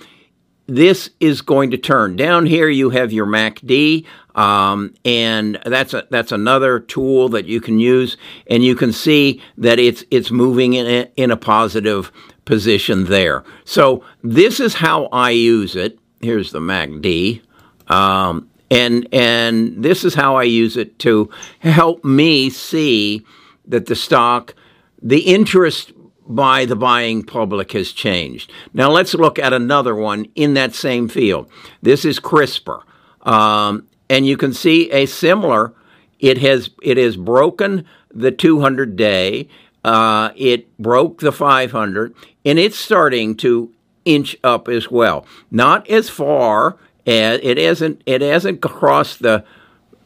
this 0.67 1.09
is 1.19 1.41
going 1.41 1.71
to 1.71 1.77
turn. 1.77 2.15
Down 2.15 2.45
here, 2.45 2.69
you 2.69 2.89
have 2.89 3.11
your 3.11 3.25
MACD, 3.25 4.05
um, 4.35 4.93
and 5.05 5.59
that's 5.65 5.93
a, 5.93 6.07
that's 6.09 6.31
another 6.31 6.79
tool 6.79 7.29
that 7.29 7.45
you 7.45 7.61
can 7.61 7.79
use, 7.79 8.17
and 8.47 8.63
you 8.63 8.75
can 8.75 8.91
see 8.91 9.41
that 9.57 9.79
it's 9.79 10.03
it's 10.11 10.31
moving 10.31 10.73
in 10.73 10.87
a, 10.87 11.11
in 11.15 11.31
a 11.31 11.37
positive 11.37 12.11
position 12.45 13.05
there. 13.05 13.43
So 13.63 14.03
this 14.23 14.59
is 14.59 14.73
how 14.73 15.05
I 15.05 15.31
use 15.31 15.75
it. 15.75 15.99
Here's 16.21 16.51
the 16.51 16.59
MACD, 16.59 17.41
um, 17.87 18.49
and 18.71 19.07
and 19.13 19.83
this 19.83 20.03
is 20.03 20.15
how 20.15 20.35
I 20.35 20.43
use 20.43 20.77
it 20.77 20.97
to 20.99 21.29
help 21.59 22.03
me 22.03 22.49
see 22.49 23.25
that 23.67 23.85
the 23.85 23.95
stock, 23.95 24.55
the 25.01 25.21
interest 25.21 25.91
by 26.27 26.65
the 26.65 26.75
buying 26.75 27.23
public 27.23 27.71
has 27.73 27.91
changed. 27.91 28.51
Now 28.73 28.89
let's 28.89 29.13
look 29.13 29.37
at 29.37 29.53
another 29.53 29.95
one 29.95 30.27
in 30.35 30.53
that 30.55 30.73
same 30.73 31.07
field. 31.07 31.49
This 31.81 32.05
is 32.05 32.19
CRISPR, 32.19 32.81
um, 33.21 33.87
and 34.09 34.25
you 34.25 34.37
can 34.37 34.53
see 34.53 34.91
a 34.91 35.05
similar. 35.05 35.73
It 36.19 36.39
has 36.39 36.69
it 36.81 36.97
has 36.97 37.17
broken 37.17 37.85
the 38.11 38.31
200 38.31 38.95
day. 38.95 39.49
Uh, 39.83 40.31
it 40.35 40.75
broke 40.79 41.19
the 41.19 41.31
500, 41.31 42.15
and 42.43 42.57
it's 42.57 42.77
starting 42.77 43.35
to 43.37 43.71
inch 44.03 44.35
up 44.43 44.67
as 44.67 44.89
well. 44.89 45.27
Not 45.51 45.87
as 45.89 46.09
far 46.09 46.77
as 47.05 47.39
it 47.43 47.57
hasn't. 47.57 48.01
It 48.05 48.21
hasn't 48.21 48.61
crossed 48.61 49.21
the 49.21 49.45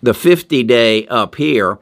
the 0.01 0.13
50 0.13 0.63
day 0.63 1.07
up 1.07 1.35
here 1.35 1.77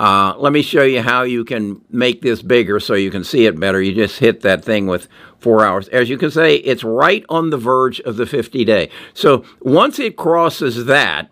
uh, 0.00 0.34
let 0.38 0.54
me 0.54 0.62
show 0.62 0.82
you 0.82 1.02
how 1.02 1.24
you 1.24 1.44
can 1.44 1.78
make 1.90 2.22
this 2.22 2.40
bigger 2.40 2.80
so 2.80 2.94
you 2.94 3.10
can 3.10 3.22
see 3.22 3.44
it 3.44 3.60
better. 3.60 3.82
You 3.82 3.94
just 3.94 4.18
hit 4.18 4.40
that 4.40 4.64
thing 4.64 4.86
with 4.86 5.08
four 5.38 5.62
hours. 5.62 5.88
As 5.88 6.08
you 6.08 6.16
can 6.16 6.30
say, 6.30 6.54
it's 6.56 6.82
right 6.82 7.22
on 7.28 7.50
the 7.50 7.58
verge 7.58 8.00
of 8.00 8.16
the 8.16 8.24
50 8.24 8.64
day. 8.64 8.88
So 9.12 9.44
once 9.60 9.98
it 9.98 10.16
crosses 10.16 10.86
that, 10.86 11.30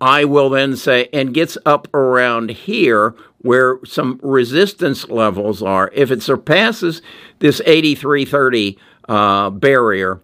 I 0.00 0.26
will 0.26 0.48
then 0.48 0.76
say, 0.76 1.08
and 1.12 1.34
gets 1.34 1.58
up 1.66 1.92
around 1.92 2.50
here 2.50 3.16
where 3.38 3.80
some 3.84 4.20
resistance 4.22 5.08
levels 5.08 5.60
are. 5.60 5.90
If 5.92 6.12
it 6.12 6.22
surpasses 6.22 7.02
this 7.40 7.60
8330 7.66 8.78
uh, 9.08 9.50
barrier, 9.50 10.20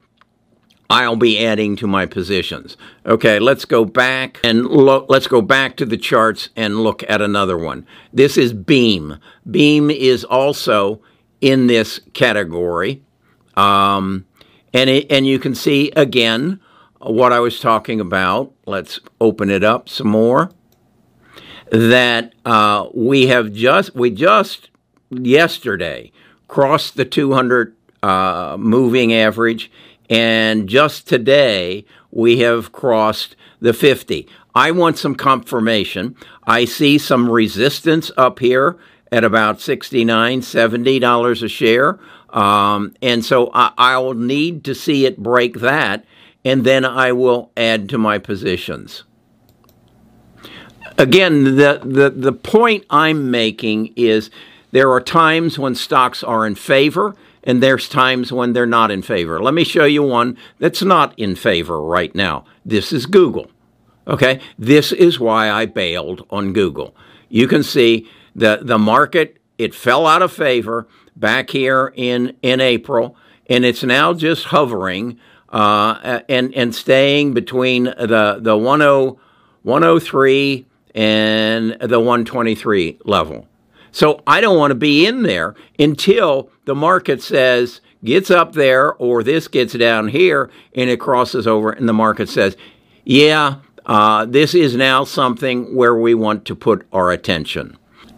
I'll 0.91 1.15
be 1.15 1.39
adding 1.47 1.77
to 1.77 1.87
my 1.87 2.05
positions. 2.05 2.77
Okay, 3.07 3.39
let's 3.39 3.65
go 3.65 3.85
back 3.85 4.41
and 4.43 4.67
look. 4.67 5.07
Let's 5.09 5.29
go 5.29 5.41
back 5.41 5.77
to 5.77 5.87
the 5.87 5.97
charts 5.97 6.49
and 6.57 6.81
look 6.81 7.09
at 7.09 7.23
another 7.23 7.57
one. 7.57 7.87
This 8.13 8.37
is 8.37 8.53
Beam. 8.53 9.19
Beam 9.49 9.89
is 9.89 10.25
also 10.25 11.01
in 11.41 11.69
this 11.69 12.01
category, 12.13 13.05
um, 13.57 14.27
and 14.75 14.91
it, 14.91 15.07
and 15.13 15.29
you 15.29 15.39
can 15.39 15.55
see 15.55 15.93
again 15.95 16.59
what 16.99 17.33
I 17.33 17.39
was 17.39 17.61
talking 17.61 18.01
about. 18.01 18.53
Let's 18.67 18.99
open 19.21 19.49
it 19.49 19.63
up 19.63 19.89
some 19.89 20.09
more. 20.09 20.51
That 21.71 22.35
uh, 22.45 22.89
we 22.93 23.29
have 23.29 23.53
just 23.53 23.95
we 23.95 24.11
just 24.11 24.71
yesterday 25.09 26.11
crossed 26.49 26.97
the 26.97 27.05
200 27.05 27.77
uh, 28.03 28.57
moving 28.59 29.13
average 29.13 29.71
and 30.11 30.69
just 30.69 31.07
today, 31.07 31.87
we 32.11 32.41
have 32.41 32.73
crossed 32.73 33.37
the 33.61 33.73
50. 33.73 34.29
I 34.55 34.73
want 34.73 34.99
some 34.99 35.15
confirmation. 35.15 36.17
I 36.45 36.65
see 36.65 36.99
some 36.99 37.31
resistance 37.31 38.11
up 38.17 38.41
here 38.41 38.77
at 39.13 39.23
about 39.23 39.61
69 39.61 40.41
$70 40.41 41.43
a 41.43 41.49
share. 41.49 42.01
Um, 42.31 42.95
and 43.01 43.25
so 43.25 43.51
I, 43.55 43.97
will 43.99 44.15
need 44.15 44.65
to 44.65 44.75
see 44.75 45.07
it 45.07 45.19
break 45.19 45.61
that, 45.61 46.05
and 46.45 46.65
then 46.65 46.85
I 46.85 47.13
will 47.13 47.51
add 47.57 47.89
to 47.91 47.99
my 47.99 48.19
positions. 48.19 49.05
Again, 50.97 51.57
the, 51.57 51.81
the, 51.85 52.11
the 52.11 52.33
point 52.33 52.85
I'm 52.91 53.31
making 53.31 53.93
is 53.97 54.31
there 54.71 54.91
are 54.91 55.01
times 55.01 55.59
when 55.59 55.75
stocks 55.75 56.23
are 56.23 56.47
in 56.47 56.55
favor 56.55 57.17
and 57.45 57.63
there's 57.63 57.89
times 57.89 58.33
when 58.33 58.53
they're 58.53 58.67
not 58.67 58.91
in 58.91 59.03
favor. 59.03 59.43
Let 59.43 59.55
me 59.55 59.65
show 59.65 59.85
you 59.85 60.03
one 60.03 60.37
that's 60.59 60.83
not 60.83 61.19
in 61.19 61.35
favor 61.35 61.81
right 61.81 62.15
now. 62.15 62.45
This 62.65 62.93
is 62.93 63.07
Google. 63.07 63.51
Okay, 64.07 64.41
this 64.59 64.93
is 64.93 65.21
why 65.21 65.51
I 65.51 65.67
bailed 65.67 66.27
on 66.31 66.53
Google. 66.53 66.95
You 67.29 67.47
can 67.47 67.63
see 67.63 68.09
the 68.35 68.61
the 68.63 68.79
market 68.79 69.39
it 69.59 69.75
fell 69.75 70.07
out 70.07 70.23
of 70.23 70.33
favor 70.33 70.89
back 71.17 71.51
here 71.51 71.93
in 71.95 72.37
in 72.43 72.61
April, 72.61 73.17
and 73.49 73.65
it's 73.65 73.85
now 73.85 74.15
just 74.15 74.47
hovering 74.47 75.19
uh, 75.51 76.21
and 76.29 76.55
and 76.55 76.75
staying 76.75 77.35
between 77.35 77.85
the 77.85 78.39
the 78.41 78.57
10, 78.57 79.17
103 79.63 80.67
and 80.95 81.77
the 81.81 82.01
123 82.01 82.99
level. 83.05 83.47
So 83.93 84.23
I 84.27 84.41
don't 84.41 84.59
want 84.59 84.71
to 84.71 84.77
be 84.77 85.07
in 85.07 85.23
there 85.23 85.55
until 85.79 86.51
the 86.65 86.75
market 86.75 87.23
says 87.23 87.81
gets 88.05 88.31
up 88.31 88.53
there 88.53 88.95
or 88.95 89.23
this 89.23 89.49
gets 89.49 89.75
down 89.75 90.09
here 90.09 90.51
and 90.75 90.89
it 90.89 91.01
crosses 91.01 91.47
over 91.47 91.71
and 91.71 91.89
the 91.89 91.93
market 91.93 92.29
says, 92.29 92.57
yeah, 93.05 93.57
uh, 93.87 94.25
this 94.25 94.55
is 94.55 94.77
now 94.77 95.05
something 95.05 95.75
where 95.75 95.95
we 95.95 96.15
want 96.15 96.45
to 96.45 96.55
put 96.55 96.87
our 96.93 97.11
attention. 97.11 97.77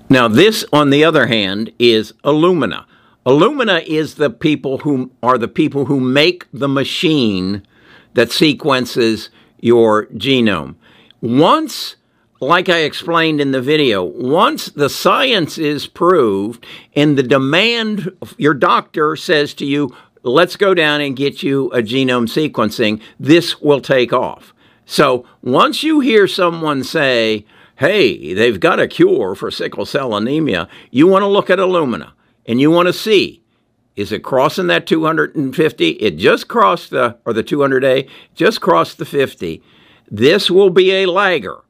Now, 0.08 0.28
this, 0.28 0.64
on 0.72 0.90
the 0.90 1.04
other 1.04 1.26
hand, 1.26 1.72
is 1.78 2.12
Illumina. 2.24 2.84
Illumina 3.24 3.82
is 3.86 4.16
the 4.16 4.28
people 4.30 4.78
who 4.78 5.10
are 5.22 5.38
the 5.38 5.48
people 5.48 5.86
who 5.86 6.00
make 6.00 6.46
the 6.52 6.68
machine 6.68 7.66
that 8.14 8.30
sequences 8.30 9.30
your 9.60 10.06
genome. 10.08 10.74
Once 11.22 11.96
like 12.42 12.68
I 12.68 12.78
explained 12.78 13.40
in 13.40 13.52
the 13.52 13.62
video, 13.62 14.02
once 14.02 14.66
the 14.66 14.90
science 14.90 15.58
is 15.58 15.86
proved 15.86 16.66
and 16.94 17.16
the 17.16 17.22
demand, 17.22 18.10
your 18.36 18.52
doctor 18.52 19.14
says 19.14 19.54
to 19.54 19.64
you, 19.64 19.94
let's 20.24 20.56
go 20.56 20.74
down 20.74 21.00
and 21.00 21.16
get 21.16 21.44
you 21.44 21.70
a 21.70 21.82
genome 21.82 22.26
sequencing, 22.26 23.00
this 23.20 23.60
will 23.60 23.80
take 23.80 24.12
off. 24.12 24.52
So 24.86 25.24
once 25.40 25.84
you 25.84 26.00
hear 26.00 26.26
someone 26.26 26.82
say, 26.82 27.46
hey, 27.76 28.34
they've 28.34 28.58
got 28.58 28.80
a 28.80 28.88
cure 28.88 29.36
for 29.36 29.52
sickle 29.52 29.86
cell 29.86 30.16
anemia, 30.16 30.68
you 30.90 31.06
want 31.06 31.22
to 31.22 31.28
look 31.28 31.48
at 31.48 31.60
Illumina 31.60 32.10
and 32.44 32.60
you 32.60 32.72
want 32.72 32.88
to 32.88 32.92
see 32.92 33.38
is 33.94 34.10
it 34.10 34.24
crossing 34.24 34.68
that 34.68 34.86
250? 34.86 35.88
It 35.88 36.16
just 36.16 36.48
crossed 36.48 36.90
the, 36.90 37.18
or 37.26 37.34
the 37.34 37.44
200A, 37.44 38.08
just 38.34 38.62
crossed 38.62 38.96
the 38.96 39.04
50. 39.04 39.62
This 40.10 40.50
will 40.50 40.70
be 40.70 40.90
a 40.92 41.06
lagger 41.06 41.62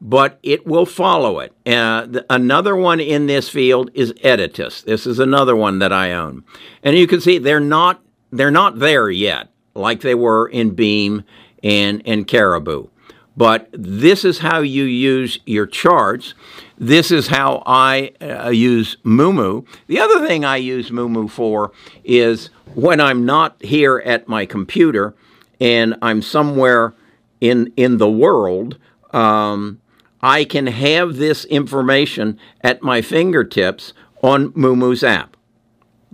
but 0.00 0.38
it 0.42 0.66
will 0.66 0.86
follow 0.86 1.38
it. 1.38 1.52
Uh, 1.66 2.06
the, 2.06 2.26
another 2.28 2.76
one 2.76 3.00
in 3.00 3.26
this 3.26 3.48
field 3.48 3.90
is 3.94 4.12
Editas. 4.14 4.84
This 4.84 5.06
is 5.06 5.18
another 5.18 5.56
one 5.56 5.78
that 5.78 5.92
I 5.92 6.12
own, 6.12 6.44
and 6.82 6.96
you 6.96 7.06
can 7.06 7.20
see 7.20 7.38
they're 7.38 7.60
not 7.60 8.02
they're 8.30 8.50
not 8.50 8.78
there 8.78 9.10
yet, 9.10 9.48
like 9.74 10.00
they 10.00 10.14
were 10.14 10.46
in 10.48 10.74
Beam 10.74 11.24
and 11.62 12.02
and 12.04 12.26
Caribou. 12.26 12.88
But 13.36 13.68
this 13.72 14.24
is 14.24 14.38
how 14.38 14.60
you 14.60 14.84
use 14.84 15.40
your 15.44 15.66
charts. 15.66 16.34
This 16.78 17.10
is 17.10 17.28
how 17.28 17.62
I 17.66 18.12
uh, 18.20 18.50
use 18.50 18.96
Moomoo. 19.04 19.66
The 19.88 19.98
other 19.98 20.26
thing 20.26 20.44
I 20.44 20.56
use 20.56 20.90
Moomoo 20.90 21.28
for 21.28 21.72
is 22.04 22.50
when 22.74 23.00
I'm 23.00 23.24
not 23.24 23.60
here 23.60 24.02
at 24.04 24.28
my 24.28 24.46
computer 24.46 25.14
and 25.60 25.96
I'm 26.02 26.22
somewhere 26.22 26.94
in 27.40 27.72
in 27.76 27.98
the 27.98 28.10
world. 28.10 28.78
Um, 29.12 29.80
I 30.24 30.46
can 30.46 30.68
have 30.68 31.16
this 31.16 31.44
information 31.44 32.38
at 32.62 32.82
my 32.82 33.02
fingertips 33.02 33.92
on 34.22 34.52
Moomoo's 34.52 35.04
app, 35.04 35.36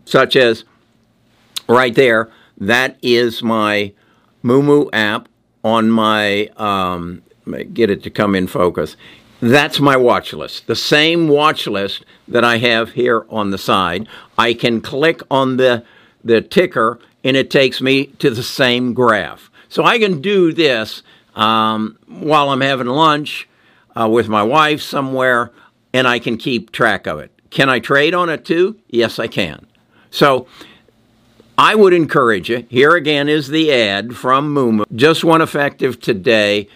such 0.04 0.34
as 0.34 0.64
right 1.68 1.94
there, 1.94 2.28
that 2.58 2.98
is 3.02 3.40
my 3.40 3.92
Moomoo 4.42 4.90
app 4.92 5.28
on 5.62 5.90
my 5.90 6.48
um, 6.56 7.22
get 7.72 7.88
it 7.88 8.02
to 8.02 8.10
come 8.10 8.34
in 8.34 8.48
focus. 8.48 8.96
That's 9.38 9.78
my 9.78 9.96
watch 9.96 10.32
list. 10.32 10.66
The 10.66 10.74
same 10.74 11.28
watch 11.28 11.68
list 11.68 12.04
that 12.26 12.42
I 12.42 12.56
have 12.58 12.90
here 12.90 13.24
on 13.30 13.52
the 13.52 13.58
side. 13.58 14.08
I 14.36 14.54
can 14.54 14.80
click 14.80 15.22
on 15.30 15.56
the 15.56 15.84
the 16.24 16.42
ticker 16.42 16.98
and 17.22 17.36
it 17.36 17.48
takes 17.48 17.80
me 17.80 18.06
to 18.18 18.30
the 18.30 18.42
same 18.42 18.92
graph. 18.92 19.52
So 19.68 19.84
I 19.84 20.00
can 20.00 20.20
do 20.20 20.52
this 20.52 21.04
um, 21.36 21.96
while 22.08 22.48
I'm 22.48 22.60
having 22.60 22.88
lunch 22.88 23.46
uh, 23.98 24.08
with 24.08 24.28
my 24.28 24.42
wife 24.42 24.80
somewhere, 24.80 25.52
and 25.92 26.06
I 26.06 26.18
can 26.18 26.36
keep 26.36 26.72
track 26.72 27.06
of 27.06 27.18
it. 27.18 27.32
Can 27.50 27.68
I 27.68 27.78
trade 27.80 28.14
on 28.14 28.28
it 28.28 28.44
too? 28.44 28.78
Yes, 28.88 29.18
I 29.18 29.26
can. 29.26 29.66
So 30.10 30.46
I 31.58 31.74
would 31.74 31.92
encourage 31.92 32.48
you. 32.48 32.66
Here 32.70 32.92
again 32.92 33.28
is 33.28 33.48
the 33.48 33.72
ad 33.72 34.16
from 34.16 34.54
Moomoo. 34.54 34.84
Just 34.94 35.24
one 35.24 35.42
effective 35.42 36.00
today, 36.00 36.68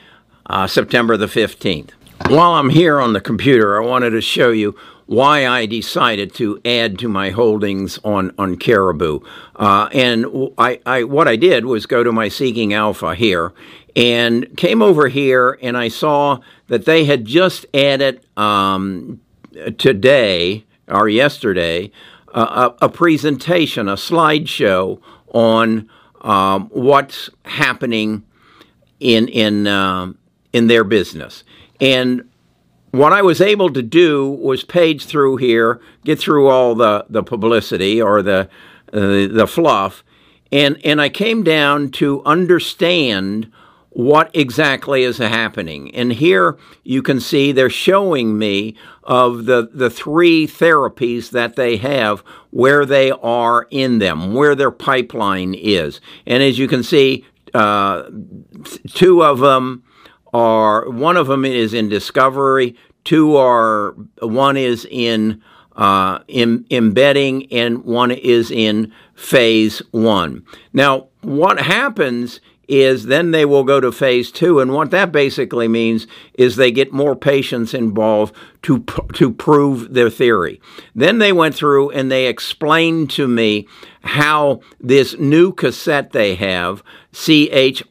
uh, 0.47 0.67
September 0.67 1.17
the 1.17 1.27
15th. 1.27 1.91
While 2.29 2.53
I'm 2.53 2.71
here 2.71 3.01
on 3.01 3.13
the 3.13 3.21
computer, 3.21 3.81
I 3.81 3.87
wanted 3.87 4.11
to 4.11 4.21
show 4.21 4.51
you 4.51 4.77
why 5.07 5.47
I 5.47 5.67
decided 5.67 6.35
to 6.35 6.61
add 6.65 6.99
to 7.01 7.09
my 7.09 7.31
holdings 7.31 7.99
on, 8.05 8.33
on 8.39 8.57
Caribou. 8.57 9.21
Uh, 9.57 9.89
and 9.93 10.27
I, 10.57 10.81
I, 10.87 11.05
what 11.05 11.29
I 11.29 11.37
did 11.37 11.67
was 11.67 11.87
go 11.87 12.03
to 12.03 12.13
my 12.13 12.29
Seeking 12.29 12.73
Alpha 12.73 13.15
here 13.15 13.53
and 13.97 14.57
came 14.57 14.83
over 14.83 15.09
here 15.09 15.59
and 15.63 15.77
I 15.77 15.89
saw 15.89 16.41
that 16.69 16.85
they 16.85 17.05
had 17.05 17.25
just 17.25 17.67
added 17.75 18.27
um, 18.37 19.21
today 19.79 20.65
or 20.89 21.09
yesterday 21.09 21.91
uh, 22.33 22.71
a, 22.81 22.89
presentation, 22.89 23.89
a 23.89 23.95
slideshow 23.95 25.01
on 25.29 25.89
um, 26.23 26.69
what's 26.71 27.31
happening 27.45 28.25
in 28.99 29.29
in 29.29 29.67
uh, 29.67 30.13
in 30.53 30.67
their 30.67 30.85
business. 30.85 31.45
And 31.81 32.29
what 32.95 33.13
I 33.13 33.23
was 33.23 33.41
able 33.41 33.73
to 33.73 33.83
do 33.83 34.31
was 34.31 34.63
page 34.63 35.07
through 35.07 35.37
here, 35.39 35.81
get 36.05 36.21
through 36.21 36.47
all 36.47 36.77
the, 36.77 37.05
the 37.11 37.25
publicity 37.25 38.01
or 38.01 38.23
the, 38.23 38.49
uh, 38.93 39.27
the 39.27 39.49
fluff, 39.49 40.05
and, 40.53 40.81
and 40.85 41.01
I 41.01 41.09
came 41.09 41.43
down 41.43 41.91
to 41.93 42.23
understand 42.25 43.51
what 43.95 44.29
exactly 44.35 45.05
is 45.05 45.19
happening. 45.19 45.95
And 45.95 46.13
here 46.13 46.59
you 46.83 47.01
can 47.01 47.21
see 47.21 47.53
they're 47.53 47.71
showing 47.71 48.37
me 48.37 48.77
of 49.05 49.47
the, 49.47 49.71
the 49.73 49.89
three 49.89 50.47
therapies 50.47 51.31
that 51.31 51.55
they 51.57 51.77
have, 51.77 52.21
where 52.51 52.85
they 52.85 53.13
are 53.13 53.67
in 53.71 54.01
them, 54.01 54.35
where 54.35 54.55
their 54.55 54.73
pipeline 54.73 55.55
is. 55.55 56.01
And 56.27 56.43
as 56.43 56.59
you 56.59 56.67
can 56.67 56.83
see, 56.83 57.25
uh, 57.55 58.11
two 58.89 59.23
of 59.23 59.39
them 59.39 59.85
are 60.33 60.91
one 60.91 61.17
of 61.17 61.29
them 61.29 61.45
is 61.45 61.73
in 61.73 61.89
discovery, 61.89 62.77
two 63.05 63.37
are 63.37 63.93
one 64.21 64.57
is 64.57 64.87
in 64.91 65.41
uh, 65.77 66.21
in, 66.29 66.65
embedding, 66.71 67.53
and 67.53 67.85
one 67.85 68.13
is 68.13 68.51
in 68.51 68.93
phase 69.15 69.83
one. 69.91 70.45
Now, 70.73 71.09
what 71.23 71.61
happens 71.61 72.41
is 72.69 73.07
then 73.07 73.31
they 73.31 73.45
will 73.45 73.65
go 73.65 73.81
to 73.81 73.93
phase 73.93 74.31
two, 74.31 74.61
and 74.61 74.73
what 74.73 74.91
that 74.91 75.13
basically 75.13 75.69
means 75.69 76.07
is 76.35 76.57
they 76.57 76.71
get 76.71 76.93
more 76.93 77.17
patients 77.17 77.75
involved 77.75 78.35
to 78.63 78.85
to 79.15 79.33
prove 79.33 79.95
their 79.95 80.11
theory. 80.11 80.61
Then 80.95 81.19
they 81.19 81.33
went 81.33 81.55
through 81.55 81.91
and 81.91 82.11
they 82.11 82.27
explained 82.27 83.11
to 83.11 83.29
me 83.29 83.67
how 84.03 84.61
this 84.81 85.19
new 85.19 85.53
cassette 85.53 86.13
they 86.13 86.35
have, 86.35 86.83
CHRDNA, 87.13 87.89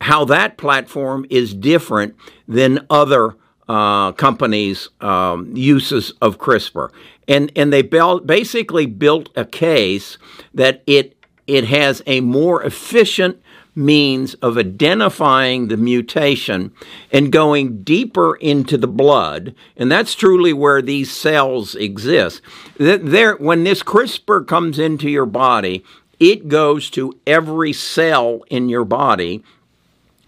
how 0.00 0.24
that 0.24 0.56
platform 0.56 1.26
is 1.30 1.54
different 1.54 2.14
than 2.46 2.86
other 2.90 3.34
uh, 3.68 4.12
companies' 4.12 4.88
um, 5.00 5.56
uses 5.56 6.12
of 6.22 6.38
CRISPR. 6.38 6.90
And, 7.28 7.50
and 7.56 7.72
they 7.72 7.82
built, 7.82 8.24
basically 8.26 8.86
built 8.86 9.30
a 9.34 9.44
case 9.44 10.16
that 10.54 10.84
it, 10.86 11.15
it 11.46 11.64
has 11.64 12.02
a 12.06 12.20
more 12.20 12.62
efficient 12.62 13.40
means 13.74 14.34
of 14.34 14.56
identifying 14.56 15.68
the 15.68 15.76
mutation 15.76 16.72
and 17.12 17.30
going 17.30 17.82
deeper 17.82 18.36
into 18.36 18.78
the 18.78 18.88
blood. 18.88 19.54
And 19.76 19.92
that's 19.92 20.14
truly 20.14 20.52
where 20.52 20.80
these 20.80 21.12
cells 21.12 21.74
exist. 21.74 22.40
There, 22.78 23.36
when 23.36 23.64
this 23.64 23.82
CRISPR 23.82 24.46
comes 24.46 24.78
into 24.78 25.10
your 25.10 25.26
body, 25.26 25.84
it 26.18 26.48
goes 26.48 26.88
to 26.90 27.18
every 27.26 27.74
cell 27.74 28.42
in 28.48 28.70
your 28.70 28.86
body 28.86 29.44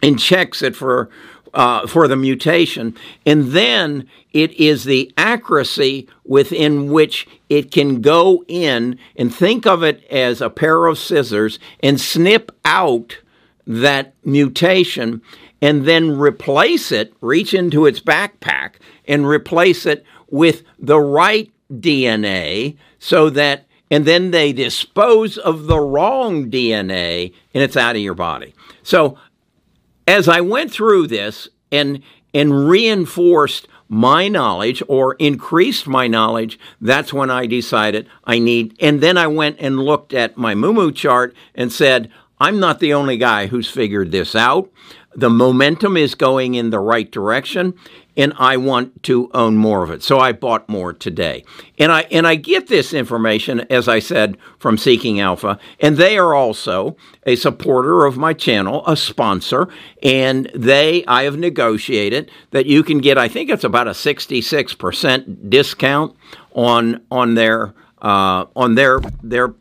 and 0.03 0.19
checks 0.19 0.63
it 0.63 0.77
for 0.77 1.09
uh, 1.55 1.87
for 1.87 2.09
the 2.09 2.17
mutation, 2.17 2.97
and 3.25 3.53
then 3.53 4.09
it 4.33 4.53
is 4.53 4.85
the 4.85 5.13
accuracy 5.17 6.09
within 6.25 6.91
which 6.91 7.27
it 7.49 7.71
can 7.71 8.01
go 8.01 8.45
in 8.49 8.99
and 9.17 9.35
think 9.35 9.67
of 9.67 9.83
it 9.83 10.05
as 10.05 10.41
a 10.41 10.51
pair 10.51 10.87
of 10.87 10.99
scissors 10.99 11.59
and 11.81 12.01
snip 12.01 12.53
out 12.65 13.19
that 13.67 14.15
mutation 14.25 15.21
and 15.61 15.87
then 15.87 16.19
replace 16.19 16.93
it, 16.93 17.13
reach 17.21 17.53
into 17.53 17.87
its 17.87 18.01
backpack 18.01 18.75
and 19.07 19.27
replace 19.27 19.87
it 19.87 20.05
with 20.31 20.63
the 20.79 21.01
right 21.01 21.51
DNA 21.73 22.77
so 22.99 23.31
that, 23.31 23.67
and 23.91 24.05
then 24.05 24.31
they 24.31 24.53
dispose 24.53 25.37
of 25.39 25.67
the 25.67 25.81
wrong 25.81 26.51
DNA 26.51 27.33
and 27.55 27.63
it's 27.63 27.77
out 27.77 27.97
of 27.97 28.03
your 28.03 28.15
body. 28.15 28.55
So 28.83 29.19
as 30.09 30.27
I 30.27 30.41
went 30.41 30.73
through 30.73 31.07
this 31.07 31.49
and 31.71 32.03
and 32.33 32.69
reinforced 32.69 33.69
my 33.89 34.29
knowledge 34.29 34.83
or 34.89 35.15
increased 35.15 35.87
my 35.87 36.07
knowledge, 36.07 36.59
that's 36.81 37.13
when 37.13 37.31
I 37.31 37.47
decided 37.47 38.09
I 38.25 38.39
need. 38.39 38.75
And 38.81 39.01
then 39.01 39.17
I 39.17 39.27
went 39.27 39.57
and 39.61 39.79
looked 39.79 40.13
at 40.13 40.37
my 40.37 40.55
Moomoo 40.55 40.95
chart 40.95 41.35
and 41.55 41.73
said, 41.73 42.11
I'm 42.39 42.61
not 42.61 42.81
the 42.81 42.95
only 42.95 43.17
guy 43.17 43.47
who's 43.47 43.71
figured 43.71 44.11
this 44.11 44.35
out. 44.35 44.71
The 45.15 45.31
momentum 45.31 45.97
is 45.97 46.15
going 46.15 46.55
in 46.55 46.71
the 46.71 46.79
right 46.79 47.11
direction 47.11 47.75
and 48.19 48.35
I 48.37 48.57
want 48.57 49.05
to 49.05 49.31
own 49.33 49.57
more 49.57 49.85
of 49.85 49.91
it. 49.91 50.03
So 50.03 50.19
I 50.19 50.33
bought 50.33 50.69
more 50.69 50.93
today. 50.93 51.45
And 51.79 51.93
I 51.93 52.03
and 52.11 52.27
I 52.27 52.35
get 52.35 52.67
this 52.67 52.93
information 52.93 53.61
as 53.71 53.89
I 53.89 54.01
said 54.01 54.37
from 54.59 54.77
Seeking 54.77 55.21
Alpha, 55.21 55.59
and 55.81 55.97
they 55.97 56.19
are 56.19 56.35
also 56.35 56.97
a 57.25 57.37
supporter 57.37 58.05
of 58.05 58.19
my 58.19 58.35
channel, 58.35 58.83
a 58.87 58.97
sponsor, 58.97 59.69
and 60.03 60.51
they 60.55 61.05
I 61.07 61.23
have 61.23 61.39
negotiated 61.39 62.31
that 62.51 62.67
you 62.67 62.83
can 62.83 62.99
get 62.99 63.17
I 63.17 63.29
think 63.29 63.49
it's 63.49 63.65
about 63.65 63.87
a 63.87 63.93
66% 63.93 65.49
discount 65.49 66.17
on 66.53 67.01
on 67.11 67.35
their 67.35 67.73
uh, 68.03 68.47
on 68.57 68.75
their 68.75 69.01
their 69.23 69.55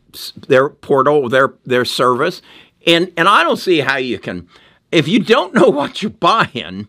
their 0.47 0.69
portal, 0.69 1.29
their 1.29 1.53
their 1.63 1.85
service. 1.85 2.41
And 2.87 3.13
and 3.17 3.27
I 3.27 3.43
don't 3.43 3.57
see 3.57 3.81
how 3.81 3.97
you 3.97 4.17
can 4.17 4.47
if 4.91 5.07
you 5.07 5.19
don't 5.19 5.53
know 5.53 5.69
what 5.69 6.01
you're 6.01 6.11
buying, 6.11 6.87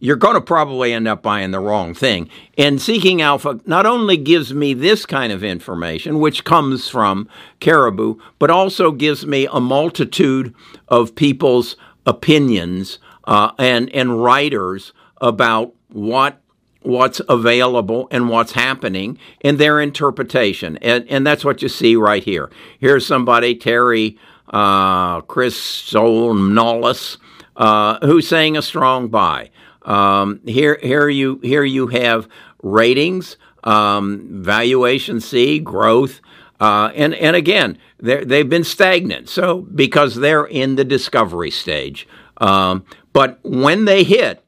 you're 0.00 0.16
going 0.16 0.34
to 0.34 0.40
probably 0.40 0.92
end 0.92 1.08
up 1.08 1.22
buying 1.22 1.50
the 1.50 1.58
wrong 1.58 1.92
thing. 1.92 2.30
And 2.56 2.80
Seeking 2.80 3.20
Alpha 3.20 3.60
not 3.66 3.84
only 3.84 4.16
gives 4.16 4.54
me 4.54 4.74
this 4.74 5.04
kind 5.04 5.32
of 5.32 5.42
information, 5.42 6.20
which 6.20 6.44
comes 6.44 6.88
from 6.88 7.28
Caribou, 7.60 8.16
but 8.38 8.50
also 8.50 8.92
gives 8.92 9.26
me 9.26 9.48
a 9.50 9.60
multitude 9.60 10.54
of 10.86 11.16
people's 11.16 11.76
opinions 12.06 12.98
uh, 13.24 13.50
and 13.58 13.92
and 13.92 14.22
writers 14.22 14.92
about 15.20 15.74
what 15.88 16.40
what's 16.82 17.20
available 17.28 18.08
and 18.10 18.28
what's 18.28 18.52
happening 18.52 19.18
and 19.42 19.58
their 19.58 19.80
interpretation. 19.80 20.78
And, 20.78 21.06
and 21.10 21.26
that's 21.26 21.44
what 21.44 21.60
you 21.60 21.68
see 21.68 21.96
right 21.96 22.22
here. 22.22 22.50
Here's 22.78 23.04
somebody, 23.04 23.56
Terry 23.56 24.16
uh, 24.50 25.20
Chris 25.22 25.58
Solnolis, 25.58 27.18
uh, 27.58 27.98
who's 28.06 28.26
saying 28.26 28.56
a 28.56 28.62
strong 28.62 29.08
buy. 29.08 29.50
Um, 29.82 30.40
here, 30.46 30.78
here 30.82 31.08
you 31.08 31.40
here 31.42 31.64
you 31.64 31.88
have 31.88 32.28
ratings, 32.62 33.36
um, 33.64 34.26
valuation 34.30 35.20
C, 35.20 35.58
growth, 35.58 36.20
uh, 36.60 36.90
and 36.94 37.14
and 37.14 37.36
again 37.36 37.78
they've 38.00 38.48
been 38.48 38.64
stagnant. 38.64 39.28
So 39.28 39.62
because 39.62 40.14
they're 40.14 40.44
in 40.44 40.76
the 40.76 40.84
discovery 40.84 41.50
stage, 41.50 42.06
um, 42.38 42.84
but 43.12 43.40
when 43.42 43.84
they 43.84 44.04
hit, 44.04 44.44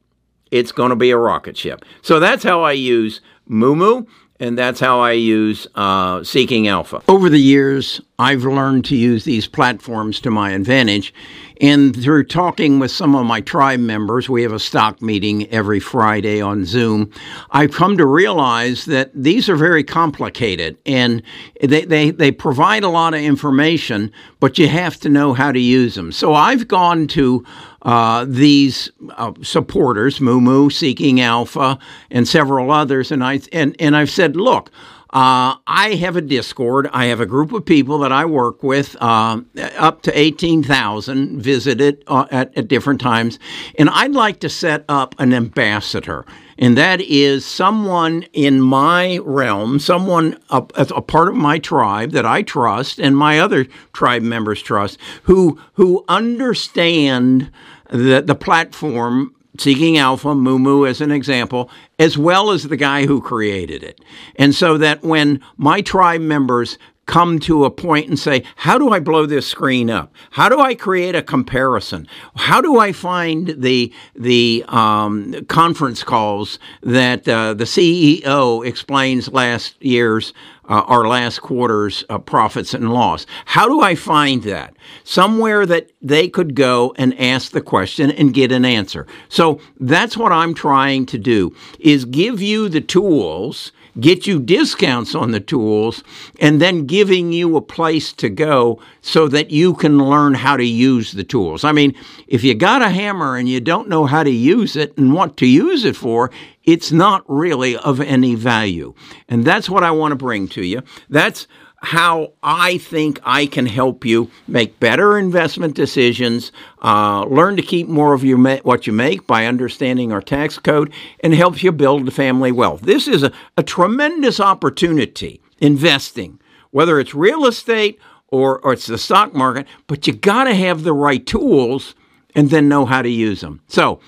it's 0.50 0.72
going 0.72 0.90
to 0.90 0.96
be 0.96 1.10
a 1.10 1.16
rocket 1.16 1.56
ship. 1.56 1.84
So 2.02 2.20
that's 2.20 2.44
how 2.44 2.62
I 2.62 2.72
use 2.72 3.20
Moomoo 3.48 4.06
and 4.40 4.56
that's 4.56 4.80
how 4.80 5.00
I 5.00 5.12
use 5.12 5.66
uh, 5.74 6.24
Seeking 6.24 6.66
Alpha. 6.66 7.02
Over 7.08 7.28
the 7.28 7.38
years, 7.38 8.00
I've 8.20 8.44
learned 8.44 8.84
to 8.86 8.96
use 8.96 9.24
these 9.24 9.48
platforms 9.48 10.20
to 10.20 10.30
my 10.30 10.50
advantage. 10.50 11.14
And 11.58 11.94
through 11.94 12.24
talking 12.24 12.78
with 12.78 12.90
some 12.90 13.14
of 13.14 13.24
my 13.24 13.40
tribe 13.40 13.80
members, 13.80 14.28
we 14.28 14.42
have 14.42 14.52
a 14.52 14.58
stock 14.58 15.00
meeting 15.00 15.48
every 15.48 15.80
Friday 15.80 16.40
on 16.40 16.66
Zoom. 16.66 17.10
I've 17.50 17.72
come 17.72 17.96
to 17.96 18.04
realize 18.04 18.84
that 18.84 19.10
these 19.14 19.48
are 19.48 19.56
very 19.56 19.82
complicated 19.82 20.76
and 20.84 21.22
they, 21.62 21.86
they, 21.86 22.10
they 22.10 22.30
provide 22.30 22.82
a 22.82 22.88
lot 22.88 23.14
of 23.14 23.20
information, 23.20 24.12
but 24.38 24.58
you 24.58 24.68
have 24.68 25.00
to 25.00 25.08
know 25.08 25.32
how 25.32 25.50
to 25.50 25.60
use 25.60 25.94
them. 25.94 26.12
So 26.12 26.34
I've 26.34 26.68
gone 26.68 27.06
to 27.08 27.44
uh, 27.82 28.26
these 28.28 28.90
uh, 29.16 29.32
supporters, 29.42 30.20
Moo 30.20 30.68
Seeking 30.68 31.22
Alpha, 31.22 31.78
and 32.10 32.28
several 32.28 32.70
others, 32.70 33.10
and 33.10 33.24
I 33.24 33.40
and, 33.52 33.74
and 33.78 33.96
I've 33.96 34.10
said, 34.10 34.36
look, 34.36 34.70
uh, 35.12 35.56
I 35.66 35.94
have 36.00 36.14
a 36.14 36.20
Discord. 36.20 36.88
I 36.92 37.06
have 37.06 37.18
a 37.20 37.26
group 37.26 37.52
of 37.52 37.64
people 37.64 37.98
that 37.98 38.12
I 38.12 38.24
work 38.24 38.62
with, 38.62 38.96
uh, 39.00 39.40
up 39.76 40.02
to 40.02 40.16
18,000 40.16 41.42
visited 41.42 42.04
uh, 42.06 42.26
at, 42.30 42.56
at 42.56 42.68
different 42.68 43.00
times. 43.00 43.40
And 43.76 43.90
I'd 43.90 44.12
like 44.12 44.38
to 44.40 44.48
set 44.48 44.84
up 44.88 45.16
an 45.18 45.34
ambassador. 45.34 46.24
And 46.58 46.76
that 46.76 47.00
is 47.00 47.44
someone 47.44 48.22
in 48.32 48.60
my 48.60 49.18
realm, 49.24 49.80
someone 49.80 50.38
a, 50.50 50.62
a 50.76 51.02
part 51.02 51.28
of 51.28 51.34
my 51.34 51.58
tribe 51.58 52.12
that 52.12 52.26
I 52.26 52.42
trust 52.42 53.00
and 53.00 53.16
my 53.16 53.40
other 53.40 53.66
tribe 53.92 54.22
members 54.22 54.62
trust, 54.62 54.98
who 55.24 55.58
who 55.72 56.04
understand 56.06 57.50
the, 57.90 58.22
the 58.24 58.36
platform 58.36 59.34
Seeking 59.60 59.98
Alpha, 59.98 60.34
Moo 60.34 60.86
as 60.86 61.02
an 61.02 61.10
example, 61.10 61.68
as 61.98 62.16
well 62.16 62.50
as 62.50 62.62
the 62.62 62.78
guy 62.78 63.04
who 63.04 63.20
created 63.20 63.82
it. 63.82 64.00
And 64.36 64.54
so 64.54 64.78
that 64.78 65.02
when 65.02 65.42
my 65.58 65.82
tribe 65.82 66.22
members 66.22 66.78
come 67.10 67.40
to 67.40 67.64
a 67.64 67.70
point 67.72 68.08
and 68.08 68.16
say, 68.16 68.44
how 68.54 68.78
do 68.78 68.90
I 68.90 69.00
blow 69.00 69.26
this 69.26 69.44
screen 69.44 69.90
up? 69.90 70.14
How 70.30 70.48
do 70.48 70.60
I 70.60 70.76
create 70.76 71.16
a 71.16 71.22
comparison? 71.22 72.06
How 72.36 72.60
do 72.60 72.78
I 72.78 72.92
find 72.92 73.48
the 73.48 73.92
the 74.14 74.64
um, 74.68 75.34
conference 75.48 76.04
calls 76.04 76.60
that 76.82 77.28
uh, 77.28 77.54
the 77.54 77.64
CEO 77.64 78.64
explains 78.64 79.28
last 79.28 79.74
year's 79.82 80.32
uh, 80.68 80.84
our 80.86 81.08
last 81.08 81.40
quarter's 81.40 82.04
uh, 82.08 82.18
profits 82.18 82.74
and 82.74 82.92
loss. 82.92 83.26
How 83.44 83.66
do 83.66 83.80
I 83.80 83.96
find 83.96 84.44
that? 84.44 84.76
Somewhere 85.02 85.66
that 85.66 85.90
they 86.00 86.28
could 86.28 86.54
go 86.54 86.94
and 86.96 87.18
ask 87.18 87.50
the 87.50 87.60
question 87.60 88.12
and 88.12 88.32
get 88.32 88.52
an 88.52 88.64
answer. 88.64 89.04
So 89.28 89.60
that's 89.80 90.16
what 90.16 90.30
I'm 90.30 90.54
trying 90.54 91.06
to 91.06 91.18
do 91.18 91.56
is 91.80 92.04
give 92.04 92.40
you 92.40 92.68
the 92.68 92.80
tools 92.80 93.72
get 93.98 94.26
you 94.26 94.38
discounts 94.38 95.14
on 95.14 95.30
the 95.30 95.40
tools, 95.40 96.04
and 96.38 96.60
then 96.60 96.86
giving 96.86 97.32
you 97.32 97.56
a 97.56 97.62
place 97.62 98.12
to 98.12 98.28
go 98.28 98.80
so 99.00 99.26
that 99.28 99.50
you 99.50 99.74
can 99.74 99.98
learn 99.98 100.34
how 100.34 100.56
to 100.56 100.64
use 100.64 101.12
the 101.12 101.24
tools. 101.24 101.64
I 101.64 101.72
mean, 101.72 101.94
if 102.26 102.44
you 102.44 102.54
got 102.54 102.82
a 102.82 102.90
hammer 102.90 103.36
and 103.36 103.48
you 103.48 103.60
don't 103.60 103.88
know 103.88 104.06
how 104.06 104.22
to 104.22 104.30
use 104.30 104.76
it 104.76 104.96
and 104.96 105.12
what 105.12 105.36
to 105.38 105.46
use 105.46 105.84
it 105.84 105.96
for, 105.96 106.30
it's 106.64 106.92
not 106.92 107.24
really 107.26 107.76
of 107.78 108.00
any 108.00 108.34
value. 108.34 108.94
And 109.28 109.44
that's 109.44 109.68
what 109.70 109.82
I 109.82 109.90
want 109.90 110.12
to 110.12 110.16
bring 110.16 110.46
to 110.48 110.64
you. 110.64 110.82
That's 111.08 111.46
how 111.82 112.32
I 112.42 112.78
think 112.78 113.18
I 113.24 113.46
can 113.46 113.66
help 113.66 114.04
you 114.04 114.30
make 114.46 114.78
better 114.80 115.18
investment 115.18 115.74
decisions, 115.74 116.52
uh, 116.82 117.24
learn 117.24 117.56
to 117.56 117.62
keep 117.62 117.88
more 117.88 118.12
of 118.12 118.22
your 118.22 118.36
ma- 118.36 118.58
what 118.62 118.86
you 118.86 118.92
make 118.92 119.26
by 119.26 119.46
understanding 119.46 120.12
our 120.12 120.20
tax 120.20 120.58
code, 120.58 120.92
and 121.20 121.34
helps 121.34 121.62
you 121.62 121.72
build 121.72 122.12
family 122.12 122.52
wealth. 122.52 122.82
This 122.82 123.08
is 123.08 123.22
a, 123.22 123.32
a 123.56 123.62
tremendous 123.62 124.40
opportunity 124.40 125.40
investing, 125.58 126.38
whether 126.70 127.00
it's 127.00 127.14
real 127.14 127.46
estate 127.46 127.98
or, 128.28 128.58
or 128.60 128.74
it's 128.74 128.86
the 128.86 128.98
stock 128.98 129.34
market, 129.34 129.66
but 129.86 130.06
you 130.06 130.12
got 130.12 130.44
to 130.44 130.54
have 130.54 130.82
the 130.82 130.92
right 130.92 131.24
tools 131.24 131.94
and 132.34 132.50
then 132.50 132.68
know 132.68 132.84
how 132.84 133.02
to 133.02 133.08
use 133.08 133.40
them. 133.40 133.60
So, 133.68 134.00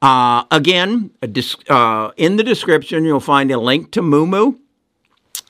uh, 0.00 0.44
again, 0.52 1.10
uh, 1.68 2.10
in 2.16 2.36
the 2.36 2.44
description, 2.44 3.04
you'll 3.04 3.20
find 3.20 3.50
a 3.50 3.58
link 3.58 3.90
to 3.92 4.02
Moo 4.02 4.54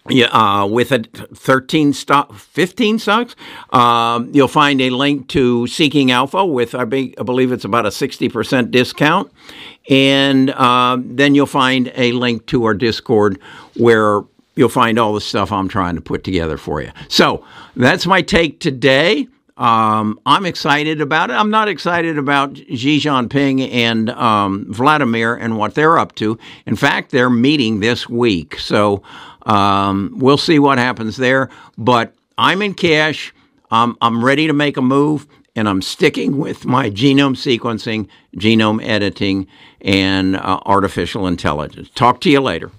yeah, 0.09 0.27
uh, 0.27 0.67
with 0.67 0.93
a 0.93 1.01
13 1.35 1.93
stock, 1.93 2.35
15 2.35 2.99
stocks, 2.99 3.37
um, 3.71 4.31
you'll 4.33 4.49
find 4.49 4.81
a 4.81 4.91
link 4.91 5.29
to 5.29 5.67
Seeking 5.67 6.11
Alpha 6.11 6.45
with, 6.45 6.75
I, 6.75 6.85
be, 6.85 7.15
I 7.19 7.23
believe 7.23 7.53
it's 7.53 7.65
about 7.65 7.87
a 7.87 7.91
60% 7.91 8.71
discount. 8.71 9.33
And 9.89 10.51
uh, 10.51 10.99
then 11.01 11.35
you'll 11.35 11.47
find 11.47 11.93
a 11.95 12.13
link 12.13 12.47
to 12.47 12.65
our 12.65 12.75
Discord 12.75 13.41
where 13.77 14.23
you'll 14.55 14.69
find 14.69 14.99
all 14.99 15.15
the 15.15 15.21
stuff 15.21 15.53
I'm 15.53 15.69
trying 15.69 15.95
to 15.95 16.01
put 16.01 16.25
together 16.25 16.57
for 16.57 16.83
you. 16.83 16.91
So 17.09 17.45
that's 17.77 18.07
my 18.07 18.23
take 18.23 18.61
today. 18.61 19.29
Um, 19.59 20.21
I'm 20.25 20.47
excited 20.47 21.01
about 21.01 21.31
it. 21.31 21.35
I'm 21.35 21.51
not 21.51 21.69
excited 21.69 22.17
about 22.17 22.57
Xi 22.57 23.01
Jinping 23.01 23.71
and 23.73 24.09
um, 24.11 24.73
Vladimir 24.73 25.35
and 25.35 25.59
what 25.59 25.75
they're 25.75 25.99
up 25.99 26.15
to. 26.17 26.39
In 26.65 26.77
fact, 26.77 27.11
they're 27.11 27.29
meeting 27.29 27.81
this 27.81 28.09
week. 28.09 28.59
So 28.59 29.03
um, 29.43 30.15
we'll 30.17 30.39
see 30.39 30.61
what 30.61 30.79
happens 30.79 31.17
there. 31.17 31.51
But 31.77 32.15
I'm 32.39 32.63
in 32.63 32.75
cash. 32.75 33.35
Um, 33.73 33.99
I'm 34.01 34.25
ready 34.25 34.47
to 34.47 34.53
make 34.53 34.77
a 34.77 34.83
move, 34.83 35.27
and 35.57 35.69
I'm 35.69 35.83
sticking 35.83 36.39
with 36.39 36.65
my 36.65 36.89
genome 36.89 37.37
sequencing, 37.37 38.09
genome 38.37 38.83
editing, 38.83 39.49
and 39.81 40.37
uh, 40.37 40.61
artificial 40.67 41.27
intelligence. 41.27 41.91
Talk 41.95 42.21
to 42.23 42.31
you 42.31 42.41
later. 42.41 42.71